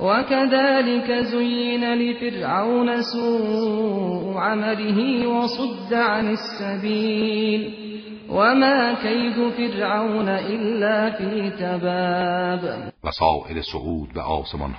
وكذلك 0.00 1.12
زين 1.12 1.94
لفرعون 1.94 3.02
سوء 3.02 4.36
عمله 4.36 5.26
وصد 5.26 5.94
عن 5.94 6.36
السبيل. 6.36 7.88
وما 8.30 8.94
كيد 8.94 9.48
فرعون 9.48 10.28
إلا 10.28 11.10
في 11.10 11.50
تباب. 11.50 12.92
وسائل 13.04 13.64
سعود 13.64 14.12
به 14.14 14.22
آسمان 14.22 14.74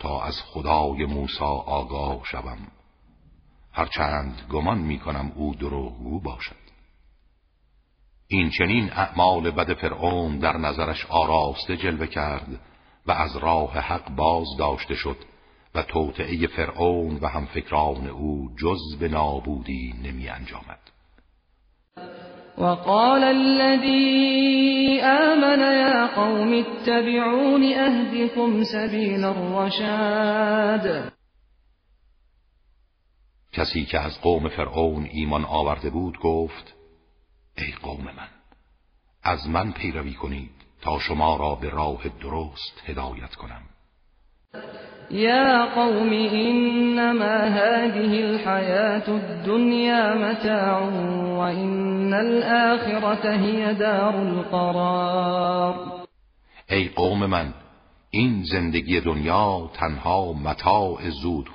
تا 0.00 0.20
از 0.22 0.42
خدای 0.54 1.04
موسی 1.04 1.44
آگاه 1.66 2.20
شوم. 2.24 2.79
هرچند 3.72 4.42
گمان 4.52 4.78
می 4.78 4.98
کنم 4.98 5.32
او 5.34 5.54
دروغگو 5.54 6.20
باشد. 6.20 6.60
این 8.28 8.50
چنین 8.50 8.90
اعمال 8.92 9.50
بد 9.50 9.74
فرعون 9.74 10.38
در 10.38 10.56
نظرش 10.56 11.06
آراسته 11.06 11.76
جلوه 11.76 12.06
کرد 12.06 12.60
و 13.06 13.12
از 13.12 13.36
راه 13.36 13.72
حق 13.78 14.10
باز 14.10 14.46
داشته 14.58 14.94
شد 14.94 15.16
و 15.74 15.82
توطعه 15.82 16.46
فرعون 16.46 17.18
و 17.22 17.26
همفکران 17.26 18.06
او 18.06 18.48
جز 18.58 18.98
به 19.00 19.08
نابودی 19.08 19.94
نمی 20.04 20.28
انجامد. 20.28 20.78
وقال 22.58 23.24
الذي 23.24 25.00
آمن 25.00 25.60
يا 25.60 26.06
قوم 26.06 26.52
اتبعون 26.52 27.62
اهدكم 27.62 28.64
سبيل 28.64 29.24
الرشاد. 29.24 31.09
کسی 33.52 33.84
که 33.84 33.98
از 33.98 34.20
قوم 34.20 34.48
فرعون 34.48 35.08
ایمان 35.12 35.44
آورده 35.44 35.90
بود 35.90 36.18
گفت 36.18 36.74
ای 37.58 37.72
قوم 37.82 38.04
من 38.04 38.28
از 39.22 39.48
من 39.48 39.72
پیروی 39.72 40.14
کنید 40.14 40.50
تا 40.82 40.98
شما 40.98 41.36
را 41.36 41.54
به 41.54 41.70
راه 41.70 42.08
درست 42.22 42.82
هدایت 42.86 43.34
کنم. 43.34 43.62
یا 45.10 45.66
قوم 45.74 46.12
انما 46.12 47.24
هذه 47.24 48.24
الحیات 48.24 49.08
الدنیا 49.08 50.14
متاع 50.14 50.82
و 50.82 51.38
ان 51.38 52.12
الاخرة 52.12 53.36
هی 53.36 53.74
دار 53.74 54.16
القرار. 54.16 55.74
ای 56.70 56.88
قوم 56.88 57.26
من 57.26 57.54
این 58.12 58.42
زندگی 58.42 59.00
دنیا 59.00 59.70
تنها 59.74 60.32
متاع 60.32 61.10
زود 61.22 61.48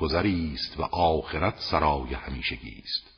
است 0.53 0.79
و 0.79 0.83
آخرت 0.95 1.53
سرای 1.71 2.13
همیشگی 2.13 2.81
است. 2.83 3.15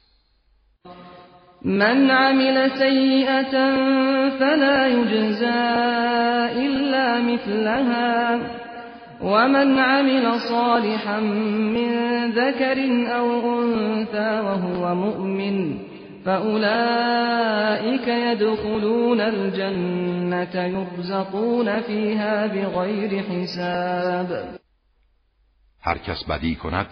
من 1.65 2.11
عمل 2.11 2.69
سیئة 2.69 3.51
فلا 4.39 4.87
یجزا 4.87 5.47
الا 6.45 7.21
مثلها 7.21 8.39
ومن 9.21 9.79
عمل 9.79 10.39
صالحا 10.39 11.19
من 11.19 11.91
ذكر 12.31 12.79
او 13.17 13.59
انثى 13.59 14.41
وهو 14.45 14.95
مؤمن. 14.95 15.86
فأولئك 16.27 18.07
يدخلون 18.07 19.21
الجنة 19.21 20.55
يرزقون 20.55 21.81
فيها 21.81 22.47
بغير 22.47 23.23
حساب. 23.23 24.59
هر 25.81 25.97
کس 25.97 26.23
بدی 26.29 26.55
کند 26.55 26.87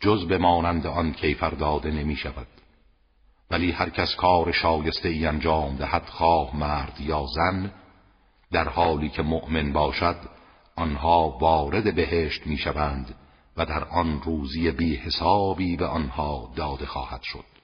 جز 0.00 0.28
به 0.28 0.38
مانند 0.38 0.86
آن 0.86 1.12
کیفر 1.12 1.50
داده 1.50 1.90
نمی 1.90 2.16
شود. 2.16 2.46
ولی 3.50 3.72
هر 3.72 3.90
کس 3.90 4.14
کار 4.14 4.52
شایسته 4.52 5.08
ای 5.08 5.26
انجام 5.26 5.76
دهد 5.76 6.06
خواه 6.06 6.56
مرد 6.56 7.00
یا 7.00 7.24
زن 7.34 7.72
در 8.52 8.68
حالی 8.68 9.08
که 9.08 9.22
مؤمن 9.22 9.72
باشد 9.72 10.16
آنها 10.76 11.38
وارد 11.40 11.94
بهشت 11.94 12.46
می 12.46 12.56
شوند 12.56 13.14
و 13.56 13.66
در 13.66 13.84
آن 13.84 14.22
روزی 14.22 14.70
بی 14.70 14.96
حسابی 14.96 15.76
به 15.76 15.86
آنها 15.86 16.52
داده 16.56 16.86
خواهد 16.86 17.22
شد. 17.22 17.55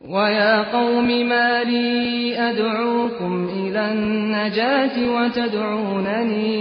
ويا 0.00 0.72
قوم 0.72 1.06
ما 1.06 1.64
لي 1.64 2.38
أدعوكم 2.38 3.48
إلى 3.48 3.92
النجاة 3.92 5.10
وتدعونني 5.16 6.52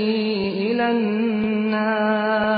إلى 0.71 0.91
النار. 0.91 2.49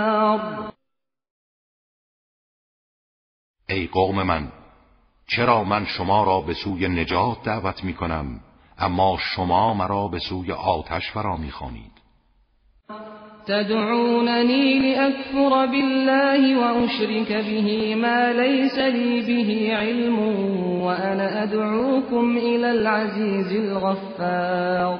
ای 3.69 3.87
قوم 3.87 4.27
من 4.27 4.47
چرا 5.27 5.63
من 5.63 5.85
شما 5.85 6.23
را 6.23 6.41
به 6.41 6.53
سوی 6.53 6.87
نجات 6.87 7.43
دعوت 7.43 7.83
می 7.83 7.93
کنم 7.93 8.39
اما 8.77 9.17
شما 9.35 9.73
مرا 9.73 10.07
به 10.07 10.19
سوی 10.19 10.51
آتش 10.51 11.11
فرا 11.11 11.37
می 11.37 11.51
خانید 11.51 12.00
تدعونني 13.47 14.79
لأكفر 14.79 15.65
بالله 15.65 16.57
وأشرك 16.57 17.31
به 17.31 17.95
ما 17.95 18.33
ليس 18.33 18.77
لي 18.77 19.21
به 19.21 19.77
علم 19.77 20.19
وأنا 20.81 21.43
أدعوكم 21.43 22.37
إلى 22.37 22.71
العزيز 22.71 23.51
الغفار. 23.51 24.99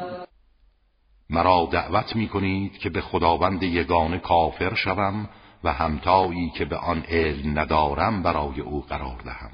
مرا 1.30 1.70
دعوت 1.72 2.16
می 2.16 2.28
کنید 2.28 2.78
که 2.78 2.90
به 2.90 3.02
خداوند 3.02 3.64
یگانه 3.64 4.18
کافر 4.20 4.74
شوم 4.74 5.30
و 5.64 5.74
همتایی 5.74 6.50
که 6.50 6.66
به 6.66 6.78
آن 6.78 7.04
علم 7.10 7.60
ندارم 7.60 8.24
برای 8.24 8.62
او 8.62 8.82
قرار 8.90 9.22
دهم. 9.26 9.52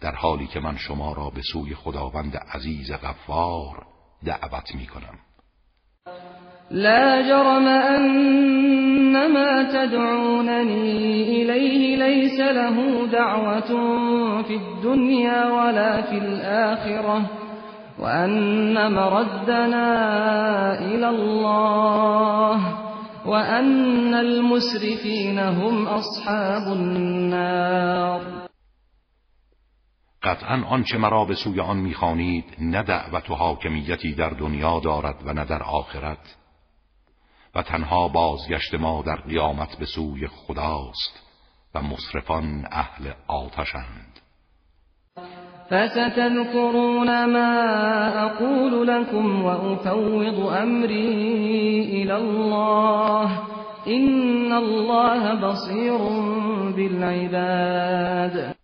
در 0.00 0.14
حالی 0.14 0.46
که 0.46 0.60
من 0.60 0.76
شما 0.76 1.12
را 1.12 1.30
به 1.30 1.42
سوی 1.52 1.74
خداوند 1.74 2.36
عزیز 2.36 2.92
غفار 2.92 3.86
دعوت 4.24 4.74
می 4.74 4.86
کنم 4.86 5.18
لا 6.70 7.20
جرم 7.20 7.66
أن 7.68 9.32
ما 9.32 9.62
تدعونني 9.62 11.22
إليه 11.22 11.96
ليس 11.96 12.40
له 12.40 13.06
دعوة 13.06 13.70
في 14.42 14.54
الدنيا 14.54 15.46
ولا 15.46 16.02
في 16.02 16.18
الآخرة 16.18 17.30
وأن 17.98 18.92
مردنا 18.92 19.88
إلى 20.78 21.08
الله 21.08 22.58
وأن 23.26 24.14
المسرفين 24.14 25.38
هم 25.38 25.86
أصحاب 25.86 26.72
النار. 26.72 28.20
قطعا 30.22 30.64
آنچه 30.70 30.98
مرا 30.98 31.24
به 31.24 31.34
سوی 31.34 31.60
آن 31.60 31.76
میخوانید 31.76 32.44
نه 32.60 32.82
دعوت 32.82 33.30
و 33.30 33.34
حاکمیتی 33.34 34.14
در 34.14 34.30
دنیا 34.30 34.80
دارد 34.80 35.16
و 35.26 35.32
نه 35.32 35.44
در 35.44 35.62
آخرت. 35.62 36.36
و 37.56 37.62
تنها 37.62 38.08
بازگشت 38.08 38.74
ما 38.74 39.02
در 39.02 39.16
قیامت 39.16 39.76
به 39.78 39.86
سوی 39.86 40.26
خداست 40.26 41.22
و 41.74 41.82
مصرفان 41.82 42.68
اهل 42.70 43.12
آتشند. 43.26 44.20
فستذكرون 45.70 47.24
ما 47.24 47.62
اقول 48.26 48.86
لكم 48.86 49.44
وافوض 49.44 50.38
امری 50.52 52.02
الى 52.02 52.12
الله 52.12 53.40
ان 53.86 54.52
الله 54.52 55.34
بصیر 55.34 55.98
بالعباد. 56.76 58.56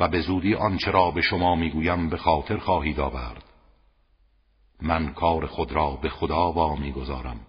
و 0.00 0.08
به 0.08 0.20
زودی 0.20 0.54
آنچه 0.54 0.90
را 0.90 1.10
به 1.10 1.20
شما 1.20 1.54
می‌گویم 1.54 2.08
به 2.08 2.16
خاطر 2.16 2.56
خواهید 2.56 3.00
آورد. 3.00 3.44
من 4.82 5.12
کار 5.12 5.46
خود 5.46 5.72
را 5.72 5.98
به 6.02 6.08
خدا 6.08 6.52
وا 6.52 6.76
می‌گذارم 6.76 7.45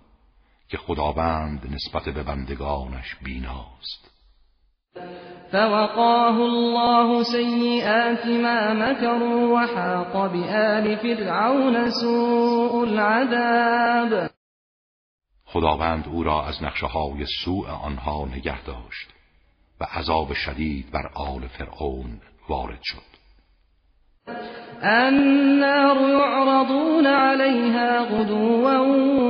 که 0.69 0.77
خداوند 0.77 1.73
نسبت 1.73 2.13
به 2.13 2.23
بندگانش 2.23 3.15
بیناست. 3.23 4.12
فوقاه 5.51 6.39
الله 6.39 7.23
سیئات 7.23 8.25
ما 8.25 8.73
مكروا 8.73 9.53
وحاق 9.53 10.32
بآل 10.32 10.95
فرعون 10.95 11.89
سوء 11.89 12.82
العذاب. 12.84 14.30
خداوند 15.45 16.08
او 16.08 16.23
را 16.23 16.45
از 16.45 16.63
نقشه 16.63 16.88
های 16.88 17.25
سوء 17.45 17.69
آنها 17.69 18.25
نگه 18.25 18.63
داشت 18.63 19.13
و 19.82 19.84
عذاب 19.84 20.34
شدید 20.34 20.91
بر 20.91 21.08
آل 21.15 21.47
فرعون 21.47 22.21
وارد 22.49 22.80
شد. 22.84 23.16
النار 24.83 25.97
يعرضون 26.09 27.07
عليها 27.07 28.01
غدوا 28.01 28.77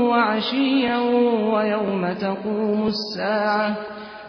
وعشيا 0.10 0.97
ويوم 1.53 2.13
تقوم 2.13 2.88
الساعة 2.88 3.75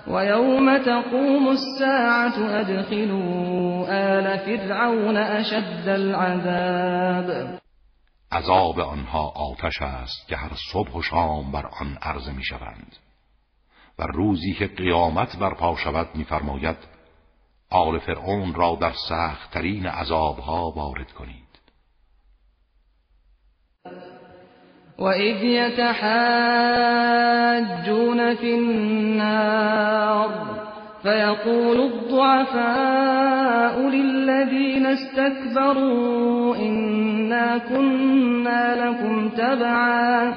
ويوم 0.07 0.77
تقوم 0.77 1.49
الساعة 1.49 2.61
أدخلوا 2.61 3.87
آل 3.89 4.39
فرعون 4.39 5.17
أشد 5.17 5.89
العذاب. 5.89 7.59
عذاب 8.33 8.81
آنها 8.81 9.33
آتش 9.37 9.83
است 9.83 10.29
که 10.29 10.37
هر 10.37 10.51
صبح 10.73 10.93
و 10.93 11.03
شام 11.03 11.53
بر 11.53 11.67
آن 11.81 11.99
عرضه 12.03 12.33
می 12.33 12.45
شوند 12.45 12.97
و 13.99 14.03
روزی 14.03 14.55
که 14.55 14.67
قیامت 14.67 15.37
برپا 15.37 15.77
شود 15.77 16.09
میفرماید 16.15 16.98
آل 17.71 17.99
فرعون 17.99 18.55
را 18.55 18.79
در 18.81 18.93
سختترین 19.09 19.87
عذابها 19.87 20.73
وارد 20.77 21.13
کنید. 21.13 21.49
وإذ 24.99 25.45
يتحاجون 25.45 25.95
في 28.35 28.55
النار 28.55 30.31
فيقول 31.03 31.81
الضعفاء 31.81 33.81
للذين 33.81 34.87
استكبروا 34.87 36.57
إنا 36.57 37.59
كنا 37.59 38.89
لكم 38.89 39.29
تبعا 39.29 40.35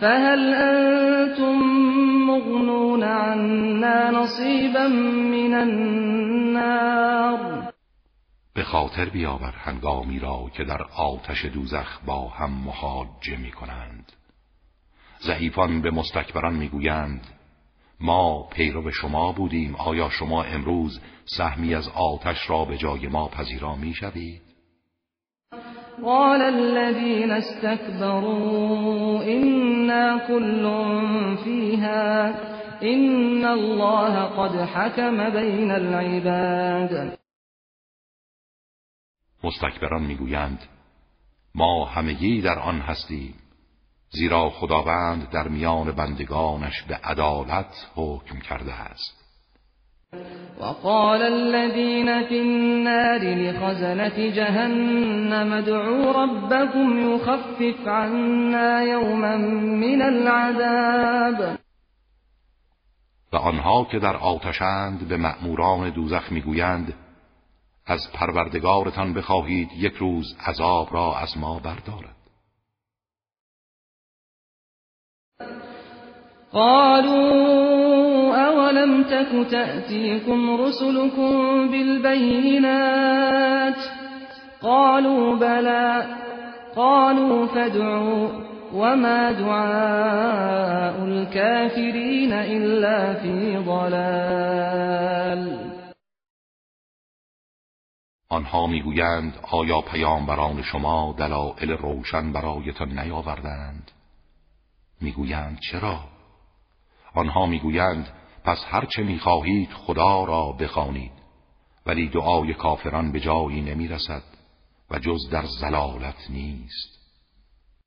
فهل 0.00 0.54
أنتم 0.54 1.93
مغنون 2.26 3.02
عنا 3.02 4.10
نصيبا 4.10 4.88
من 4.88 5.54
النار 5.54 7.04
به 8.54 8.62
خاطر 8.62 9.04
بیاور 9.04 9.54
هنگامی 9.56 10.18
را 10.18 10.50
که 10.54 10.64
در 10.64 10.82
آتش 10.82 11.44
دوزخ 11.44 12.00
با 12.06 12.28
هم 12.28 12.50
محاجه 12.50 13.36
می 13.36 13.50
کنند 13.50 14.12
ضعیفان 15.20 15.82
به 15.82 15.90
مستکبران 15.90 16.54
می‌گویند 16.54 17.26
ما 18.00 18.42
پیرو 18.42 18.90
شما 18.90 19.32
بودیم 19.32 19.76
آیا 19.76 20.10
شما 20.10 20.42
امروز 20.42 21.00
سهمی 21.24 21.74
از 21.74 21.88
آتش 21.88 22.50
را 22.50 22.64
به 22.64 22.76
جای 22.76 23.08
ما 23.08 23.28
پذیرا 23.28 23.76
می 23.76 23.94
شوید؟ 23.94 24.43
قال 26.02 26.42
الذين 26.42 27.30
استكبروا 27.30 29.22
إنا 29.22 30.26
كل 30.28 30.64
فيها 31.44 32.28
إن 32.82 33.44
الله 33.44 34.24
قد 34.24 34.56
حكم 34.56 35.30
بين 35.30 35.70
العباد. 35.70 37.18
مستکبران 39.44 40.02
می‌گویند 40.02 40.58
ما 41.54 41.84
همگی 41.84 42.42
در 42.42 42.58
آن 42.58 42.80
هستیم 42.80 43.34
زیرا 44.10 44.50
خداوند 44.50 45.30
در 45.30 45.48
میان 45.48 45.92
بندگانش 45.92 46.82
به 46.82 46.94
عدالت 46.94 47.90
حکم 47.94 48.38
کرده 48.38 48.72
است. 48.72 49.23
وقال 50.60 51.22
الذين 51.22 52.28
في 52.28 52.40
النار 52.40 53.20
لخزنة 53.20 54.28
جهنم 54.28 55.52
ادعوا 55.52 56.12
ربكم 56.12 57.14
يخفف 57.14 57.88
عنا 57.88 58.82
يوما 58.82 59.36
من 59.36 60.02
العذاب. 60.02 61.58
و 63.32 63.36
آنها 63.36 63.84
که 63.84 63.98
در 63.98 64.16
آتشند 64.16 65.08
به 65.08 65.16
مأموران 65.16 65.90
دوزخ 65.90 66.32
می‌گویند 66.32 66.94
از 67.86 68.12
پروردگارتان 68.12 69.14
بخواهید 69.14 69.68
یک 69.76 69.94
روز 69.94 70.36
عذاب 70.46 70.88
را 70.94 71.16
از 71.16 71.38
ما 71.38 71.58
بردارد. 71.58 72.14
قالوا 76.52 77.73
اولم 78.74 79.02
تك 79.02 79.50
تأتيكم 79.50 80.56
رسلكم 80.60 81.70
بالبينات 81.70 83.24
قالوا 84.62 85.36
بلى 85.36 86.16
قالوا 86.76 87.46
فادعوا 87.46 88.28
وما 88.74 89.32
دعاء 89.32 91.04
الكافرين 91.04 92.32
إلا 92.32 93.14
في 93.14 93.56
ضلال 93.56 94.94
آنها 98.28 98.66
می‌گویند 98.66 99.38
آیا 99.52 99.80
پیامبران 99.80 100.62
شما 100.62 101.14
دلایل 101.18 101.70
روشن 101.70 102.32
برایتان 102.32 102.98
نیاوردند؟ 102.98 103.90
می‌گویند 105.00 105.58
چرا؟ 105.70 106.00
آنها 107.14 107.46
می‌گویند 107.46 108.23
پس 108.44 108.58
هر 108.68 108.84
چه 108.84 109.02
می‌خواهید 109.02 109.68
خدا 109.72 110.24
را 110.24 110.52
بخوانید. 110.52 111.12
ولی 111.86 112.08
دعای 112.08 112.54
کافران 112.54 113.12
به 113.12 113.20
جایی 113.20 113.60
نمی‌رسد 113.60 114.22
و 114.90 114.98
جز 114.98 115.30
در 115.30 115.44
زلالت 115.60 116.30
نیست. 116.30 116.94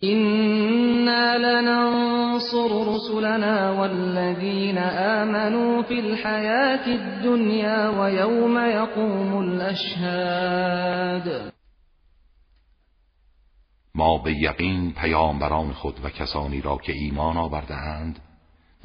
إنا 0.03 1.35
لننصر 1.37 2.67
رسلنا 2.87 3.79
والذين 3.79 4.77
آمنوا 4.77 5.83
في 5.83 5.99
الحياة 5.99 6.87
الدنيا 6.87 7.89
ويوم 7.89 8.57
يقوم 8.57 9.37
الأشهاد. 9.37 11.27
ما 13.95 14.17
به 14.17 14.33
یقین 14.33 14.93
پیامبران 14.93 15.73
خود 15.73 16.05
و 16.05 16.09
کسانی 16.09 16.61
را 16.61 16.77
که 16.77 16.93
ایمان 16.93 17.37
آوردهاند 17.37 18.19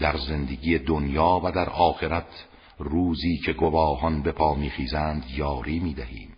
در 0.01 0.17
زندگی 0.17 0.79
دنیا 0.79 1.41
و 1.45 1.53
در 1.53 1.71
آخرت 1.71 2.47
روزی 2.79 3.37
که 3.45 3.53
گواهان 3.53 4.23
به 4.23 4.33
پا 4.33 4.55
میخیزند 4.55 5.25
یاری 5.37 5.81
می‌دهیم. 5.81 6.37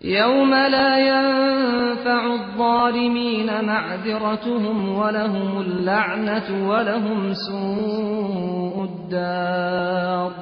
يوم 0.00 0.54
لا 0.54 0.98
ينفع 0.98 2.30
الظالمين 2.32 3.60
معذرتهم 3.60 4.98
ولهم 4.98 5.56
اللعنة 5.56 6.68
ولهم 6.68 7.34
سوء 7.34 8.82
الدار. 8.82 10.32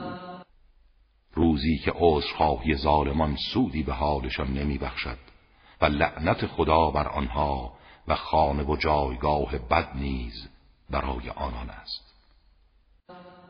روزی 1.35 1.79
که 1.79 1.93
عذرخواهی 1.95 2.75
ظالمان 2.75 3.37
سودی 3.53 3.83
به 3.83 3.93
حالشان 3.93 4.47
نمی 4.47 4.79
بخشد 4.79 5.19
و 5.81 5.87
لعنت 5.87 6.47
خدا 6.47 6.91
بر 6.91 7.09
آنها 7.09 7.73
و 8.09 8.15
خانه 8.15 8.63
و 8.63 8.77
جایگاه 8.77 9.59
بد 9.71 9.89
نیز 9.95 10.49
برای 10.95 11.31
آنان 11.31 11.71
است. 11.71 12.05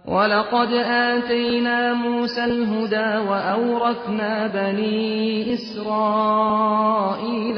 ولقد 0.06 0.72
آتينا 0.72 1.94
موسى 1.94 2.40
الهدى 2.40 3.28
وأورثنا 3.28 4.48
بني 4.48 5.54
إسرائيل 5.54 6.78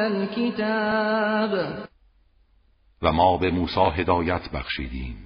الكتاب. 0.00 1.66
و 3.02 3.12
ما 3.12 3.36
به 3.36 3.50
موسی 3.50 3.80
هدایت 3.80 4.50
بخشیدیم 4.54 5.16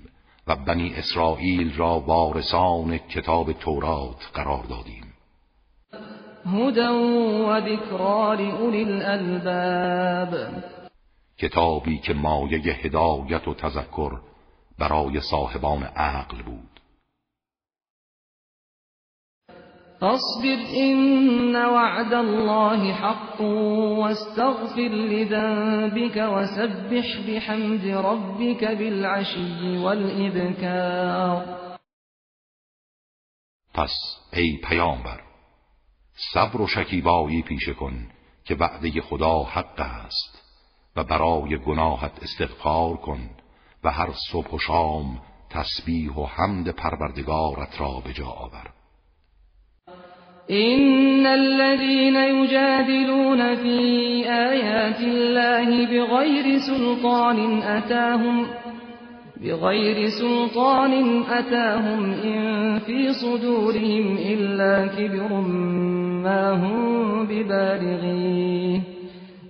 و 0.46 0.56
بنی 0.56 0.94
اسرائیل 0.94 1.76
را 1.76 2.00
وارثان 2.00 2.98
کتاب 2.98 3.52
تورات 3.52 4.30
قرار 4.34 4.64
دادیم. 4.64 5.14
هدى 6.46 6.88
و 7.46 7.60
ذکرى 7.60 8.36
لأولی 8.36 8.84
الالباب. 8.84 10.34
کتابی 11.38 11.98
که 11.98 12.14
مایه 12.14 12.72
هدایت 12.72 13.48
و 13.48 13.54
تذکر 13.54 14.29
برای 14.80 15.20
صاحبان 15.20 15.82
عقل 15.82 16.42
بود. 16.42 16.80
فاصبر 20.00 20.58
إن 20.76 21.56
وعد 21.56 22.12
الله 22.12 22.92
حق 22.92 23.40
واستغفر 23.40 24.88
لذنبك 24.88 26.16
وسبح 26.16 27.06
بحمد 27.28 27.86
ربك 27.86 28.64
بالعشي 28.64 29.78
والإبكار. 29.78 31.60
پس 33.74 33.92
ای 34.32 34.60
پیامبر 34.68 35.20
صبر 36.34 36.60
و 36.60 36.66
شکیبایی 36.66 37.42
پیشه 37.42 37.74
کن 37.74 38.10
که 38.44 38.54
وعده 38.54 39.00
خدا 39.00 39.42
حق 39.42 39.80
است 39.80 40.42
و 40.96 41.04
برای 41.04 41.58
گناهت 41.58 42.22
استغفار 42.22 42.96
کن 42.96 43.30
و 43.84 43.90
هر 43.90 44.10
صبح 44.32 44.50
و 44.50 44.58
شام 44.58 45.18
تسبیح 45.50 46.12
و 46.12 46.26
حمد 46.26 46.68
پروردگارت 46.68 47.80
را 47.80 48.02
به 48.04 48.12
جا 48.12 48.26
آور. 48.26 48.70
إن 50.50 51.26
الذين 51.26 52.16
يجادلون 52.16 53.54
في 53.54 53.78
آيات 54.28 55.00
الله 55.00 55.86
بغير 55.86 56.58
سلطان 56.58 57.62
أتاهم 57.62 58.46
بغير 59.42 60.08
سلطان 60.08 61.22
أتاهم 61.22 62.12
إن 62.12 62.78
في 62.78 63.12
صدورهم 63.12 64.16
إلا 64.16 64.86
كبر 64.86 65.32
ما 66.22 66.50
هم 66.52 67.26
ببالغيه. 67.26 68.99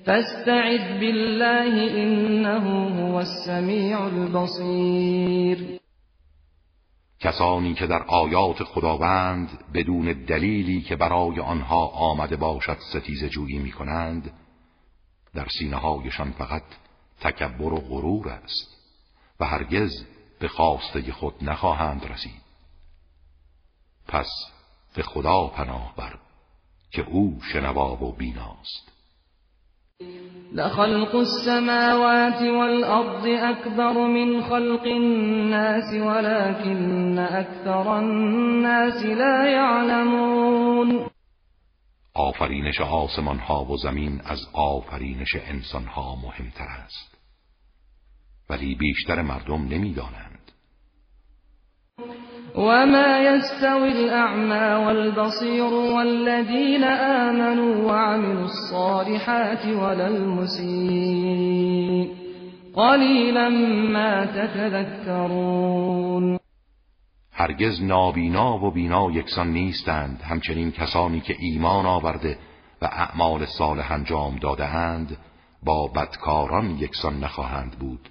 فاستعذ 0.07 1.01
بالله 1.01 2.03
إنه 2.03 2.91
هو 3.01 3.17
السميع 3.17 3.99
البصير. 4.05 5.81
کسانی 7.21 7.75
که 7.75 7.87
در 7.87 8.03
آیات 8.03 8.63
خداوند 8.63 9.49
بدون 9.75 10.13
دلیلی 10.13 10.83
که 10.83 10.97
برای 10.97 11.41
آنها 11.41 11.87
آمده 11.87 12.37
باشد 12.37 12.79
ستیز 12.93 13.25
جویی 13.25 13.59
می 13.59 13.73
کنند 13.73 14.33
در 15.35 15.47
سینه 15.59 15.77
هایشان 15.77 16.33
فقط 16.33 16.63
تکبر 17.21 17.73
و 17.73 17.81
غرور 17.81 18.29
است 18.29 18.77
و 19.41 19.45
هرگز 19.45 20.05
به 20.39 20.49
خواسته 20.49 21.13
خود 21.13 21.35
نخواهند 21.43 22.07
رسید. 22.07 22.43
پس 24.09 24.31
به 24.95 25.03
خدا 25.03 25.47
پناه 25.47 25.95
بر 25.97 26.19
که 26.91 27.03
او 27.03 27.41
شنوا 27.53 28.05
و 28.05 28.17
بیناست. 28.17 29.00
لخلق 30.53 31.17
السماوات 31.17 32.43
والأرض 32.43 33.27
أكبر 33.27 34.07
من 34.07 34.43
خلق 34.43 34.83
الناس 34.83 35.95
ولكن 35.95 37.19
أكثر 37.19 37.99
الناس 37.99 39.05
لا 39.05 39.47
يعلمون. 39.47 41.11
آفرینش 42.15 42.81
آسمان 42.81 43.39
ها 43.39 43.65
و 43.65 43.77
زمین 43.77 44.21
از 44.25 44.39
آفرینش 44.53 45.37
انسان 45.37 45.85
ها 45.85 46.17
مهمتر 46.17 46.69
است. 46.85 47.17
ولی 48.51 48.75
بیشتر 48.75 49.23
مردم 49.23 49.69
نمی‌دانند. 49.69 50.53
وما 52.55 53.19
يستوي 53.19 53.93
الأعمى 53.93 54.87
والبصير 54.87 55.73
والذين 55.73 56.85
آمنوا 56.85 57.85
وعملوا 57.85 58.45
الصالحات 58.45 59.67
ولا 59.67 60.07
المسيء 60.09 61.51
قليلا 62.75 63.49
ما 63.89 64.27
تتذكرون 64.27 65.61
هرگز 67.33 67.83
نابینا 67.83 68.59
و 68.65 68.71
بینا 68.71 69.11
یکسان 69.11 69.53
نیستند 69.53 70.23
همچنین 70.23 70.73
کسانی 70.73 71.21
که 71.21 71.37
ایمان 71.39 71.87
آورده 71.87 72.39
و 72.83 72.85
اعمال 72.85 73.47
صالح 73.47 73.93
انجام 73.93 74.37
داده 74.39 74.65
اند 74.65 75.17
با 75.63 75.87
بدکاران 75.87 76.71
یکسان 76.71 77.21
نخواهند 77.21 77.79
بود. 77.79 78.09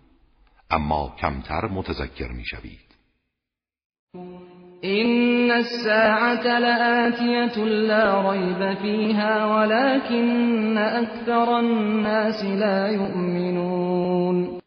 اما 0.71 1.15
کمتر 1.21 1.65
متذکر 1.65 2.27
می‌شوید. 2.31 2.88
إن 4.83 5.51
الساعة 5.51 6.59
لآتية 6.59 7.63
لا 7.65 8.31
ريب 8.31 8.77
فيها 8.77 9.45
ولكن 9.45 10.77
أكثر 10.77 11.59
الناس 11.59 12.43
لا 12.43 12.87
يؤمنون. 12.87 14.59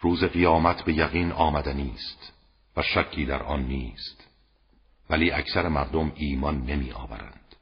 روز 0.00 0.24
قیامت 0.24 0.84
به 0.84 0.92
یقین 0.92 1.32
آمدنی 1.32 1.92
است 1.94 2.32
و 2.76 2.82
شکی 2.82 3.26
در 3.26 3.42
آن 3.42 3.60
نیست 3.60 4.28
ولی 5.10 5.30
اکثر 5.30 5.68
مردم 5.68 6.12
ایمان 6.16 6.54
نمی 6.66 6.92
آورند. 6.92 7.54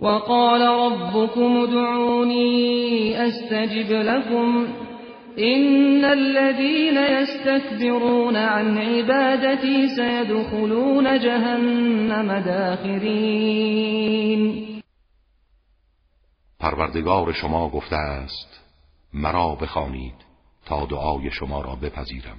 وقال 0.00 0.62
ربكم 0.62 1.56
ادعوني 1.56 3.16
استجب 3.16 3.92
لكم. 3.92 4.66
إن 5.40 6.04
الذين 6.04 6.96
يستكبرون 6.96 8.36
عن 8.36 8.78
عبادتي 8.78 9.88
سيدخلون 9.88 11.18
جهنم 11.18 12.40
داخرين. 12.40 14.00
پروردگار 16.60 17.32
شما 17.32 17.68
گفته 17.68 17.96
است 17.96 18.60
مرا 19.14 19.54
بخوانید 19.54 20.14
تا 20.66 20.86
دعای 20.86 21.30
شما 21.30 21.60
را 21.60 21.74
بپذیرم. 21.74 22.38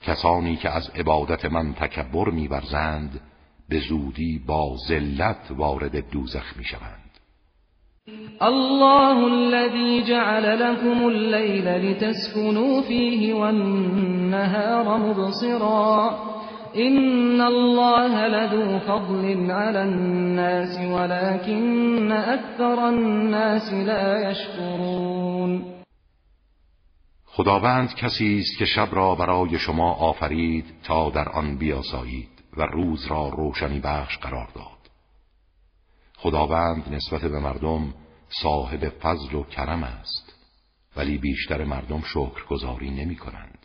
کسانی 0.00 0.56
که 0.56 0.70
از 0.70 0.90
عبادت 0.90 1.44
من 1.44 1.74
تکبر 1.74 2.30
میورزند 2.30 3.20
به 3.68 3.80
زودی 3.80 4.38
با 4.46 4.76
ذلت 4.88 5.50
وارد 5.50 6.10
دوزخ 6.10 6.56
می‌شوند. 6.56 6.99
الله 8.42 9.26
الذي 9.26 10.02
جعل 10.02 10.60
لكم 10.60 11.08
الليل 11.08 11.64
لتسكنوا 11.64 12.82
فيه 12.82 13.34
والنهار 13.34 14.98
مبصرا. 14.98 16.10
إن 16.76 17.40
الله 17.40 18.26
لذو 18.28 18.78
فضل 18.78 19.50
على 19.50 19.82
الناس 19.82 20.78
ولكن 20.92 22.12
أكثر 22.12 22.88
الناس 22.88 23.72
لا 23.72 24.30
يشكرون. 24.30 25.64
خداوند 27.26 27.94
کسی 27.94 28.38
است 28.38 28.58
که 28.58 28.64
شب 28.64 28.88
را 28.92 29.14
برای 29.14 29.58
شما 29.58 29.92
آفرید 29.92 30.64
تا 30.84 31.10
در 31.10 31.28
آن 31.28 31.58
بیاسایید 31.58 32.28
و 32.56 32.62
روز 32.62 33.06
را 33.06 33.28
روشنی 33.28 33.80
بخش 33.80 34.18
قرار 34.18 34.48
داد. 34.54 34.79
خداوند 36.22 36.84
نسبت 36.90 37.20
به 37.20 37.38
مردم 37.38 37.94
صاحب 38.42 38.88
فضل 38.88 39.34
و 39.34 39.42
کرم 39.42 39.84
است 39.84 40.32
ولی 40.96 41.18
بیشتر 41.18 41.64
مردم 41.64 42.02
شکرگزاری 42.14 42.90
نمی 42.90 43.16
کنند 43.16 43.58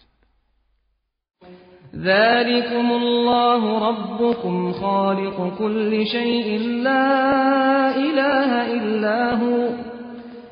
ذلكم 1.96 2.92
الله 2.92 3.90
ربكم 3.90 4.72
خالق 4.72 5.58
كل 5.58 6.06
شيء 6.06 6.60
لا 6.60 7.96
إله 7.96 8.74
إلا 8.78 9.36
هو 9.36 9.70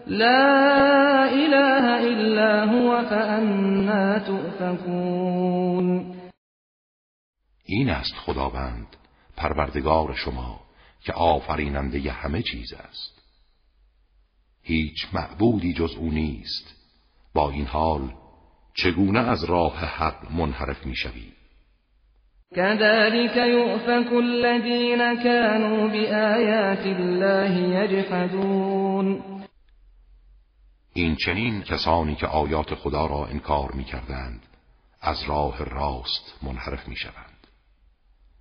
لا 0.08 1.32
إله 1.32 2.04
إلا 2.08 2.66
هو 2.66 3.04
فأنا 3.10 4.20
تؤفكون. 4.20 6.16
این 7.66 7.89
است 7.89 8.16
خداوند 8.16 8.88
پروردگار 9.38 10.14
شما. 10.14 10.62
که 11.04 11.14
آفریننده 11.14 12.12
همه 12.12 12.41
چیز 12.41 12.74
است. 12.74 13.22
هیچ 14.62 15.08
معبودی 15.14 15.74
جز 15.74 15.95
او 15.95 16.12
نیست. 16.12 16.76
با 17.34 17.49
این 17.49 17.66
حال 17.66 18.14
چگونه 18.74 19.20
از 19.20 19.43
راه 19.43 19.78
حق 19.78 20.32
منحرف 20.32 20.86
می‌شوی؟ 20.86 21.34
كذلك 22.56 23.38
يؤفك 23.38 24.14
الذين 24.14 25.24
كانوا 25.24 25.88
بآيات 25.88 26.86
الله 26.86 27.51
يجحدون 27.58 29.24
این 30.93 31.16
چنین 31.16 31.62
کسانی 31.62 32.16
که 32.16 32.28
آیات 32.28 32.76
خدا 32.76 33.06
را 33.06 33.26
انکار 33.26 33.72
می 33.72 33.84
کردند 33.84 34.41
از 35.01 35.24
راه 35.28 35.64
راست 35.64 36.39
منحرف 36.41 36.88
می 36.88 36.95
شوند. 36.95 37.32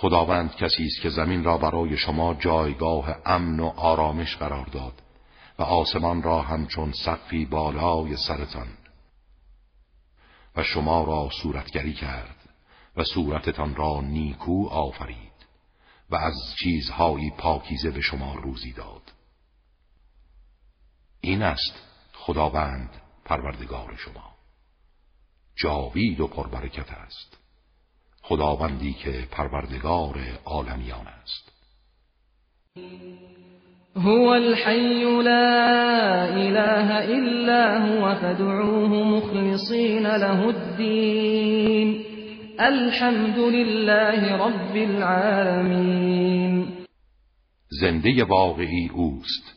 خداوند 0.00 0.56
کسی 0.56 0.86
است 0.86 1.00
که 1.00 1.08
زمین 1.08 1.44
را 1.44 1.58
برای 1.58 1.96
شما 1.96 2.34
جایگاه 2.34 3.16
امن 3.26 3.60
و 3.60 3.66
آرامش 3.66 4.36
قرار 4.36 4.66
داد 4.66 5.02
و 5.58 5.62
آسمان 5.62 6.22
را 6.22 6.42
همچون 6.42 6.92
سقفی 6.92 7.46
بالای 7.46 8.16
سرتان. 8.16 8.68
و 10.56 10.62
شما 10.62 11.04
را 11.04 11.28
صورتگری 11.42 11.92
کرد 11.92 12.36
و 12.96 13.04
صورتتان 13.04 13.74
را 13.74 14.00
نیکو 14.00 14.68
آفرید 14.68 15.46
و 16.10 16.16
از 16.16 16.34
چیزهایی 16.62 17.30
پاکیزه 17.30 17.90
به 17.90 18.00
شما 18.00 18.34
روزی 18.34 18.72
داد. 18.72 19.12
این 21.20 21.42
است 21.42 21.74
خداوند 22.14 23.02
پروردگار 23.24 23.96
شما. 23.96 24.34
جاوید 25.56 26.20
و 26.20 26.26
پربرکت 26.26 26.92
است. 26.92 27.39
خداوندی 28.22 28.92
که 28.92 29.28
پروردگار 29.30 30.18
عالمیان 30.44 31.06
است. 31.06 31.52
هو 33.96 34.28
الحي 34.28 35.04
لا 35.22 36.24
اله 36.24 36.94
الا 36.94 37.78
هو 37.78 38.14
فادعوه 38.14 38.88
مخلصين 38.88 40.06
له 40.06 40.46
الدين 40.46 42.04
الحمد 42.60 43.38
لله 43.38 44.36
رب 44.36 44.76
العالمين 44.76 46.68
زنده 47.68 48.24
واقعی 48.24 48.90
اوست 48.94 49.54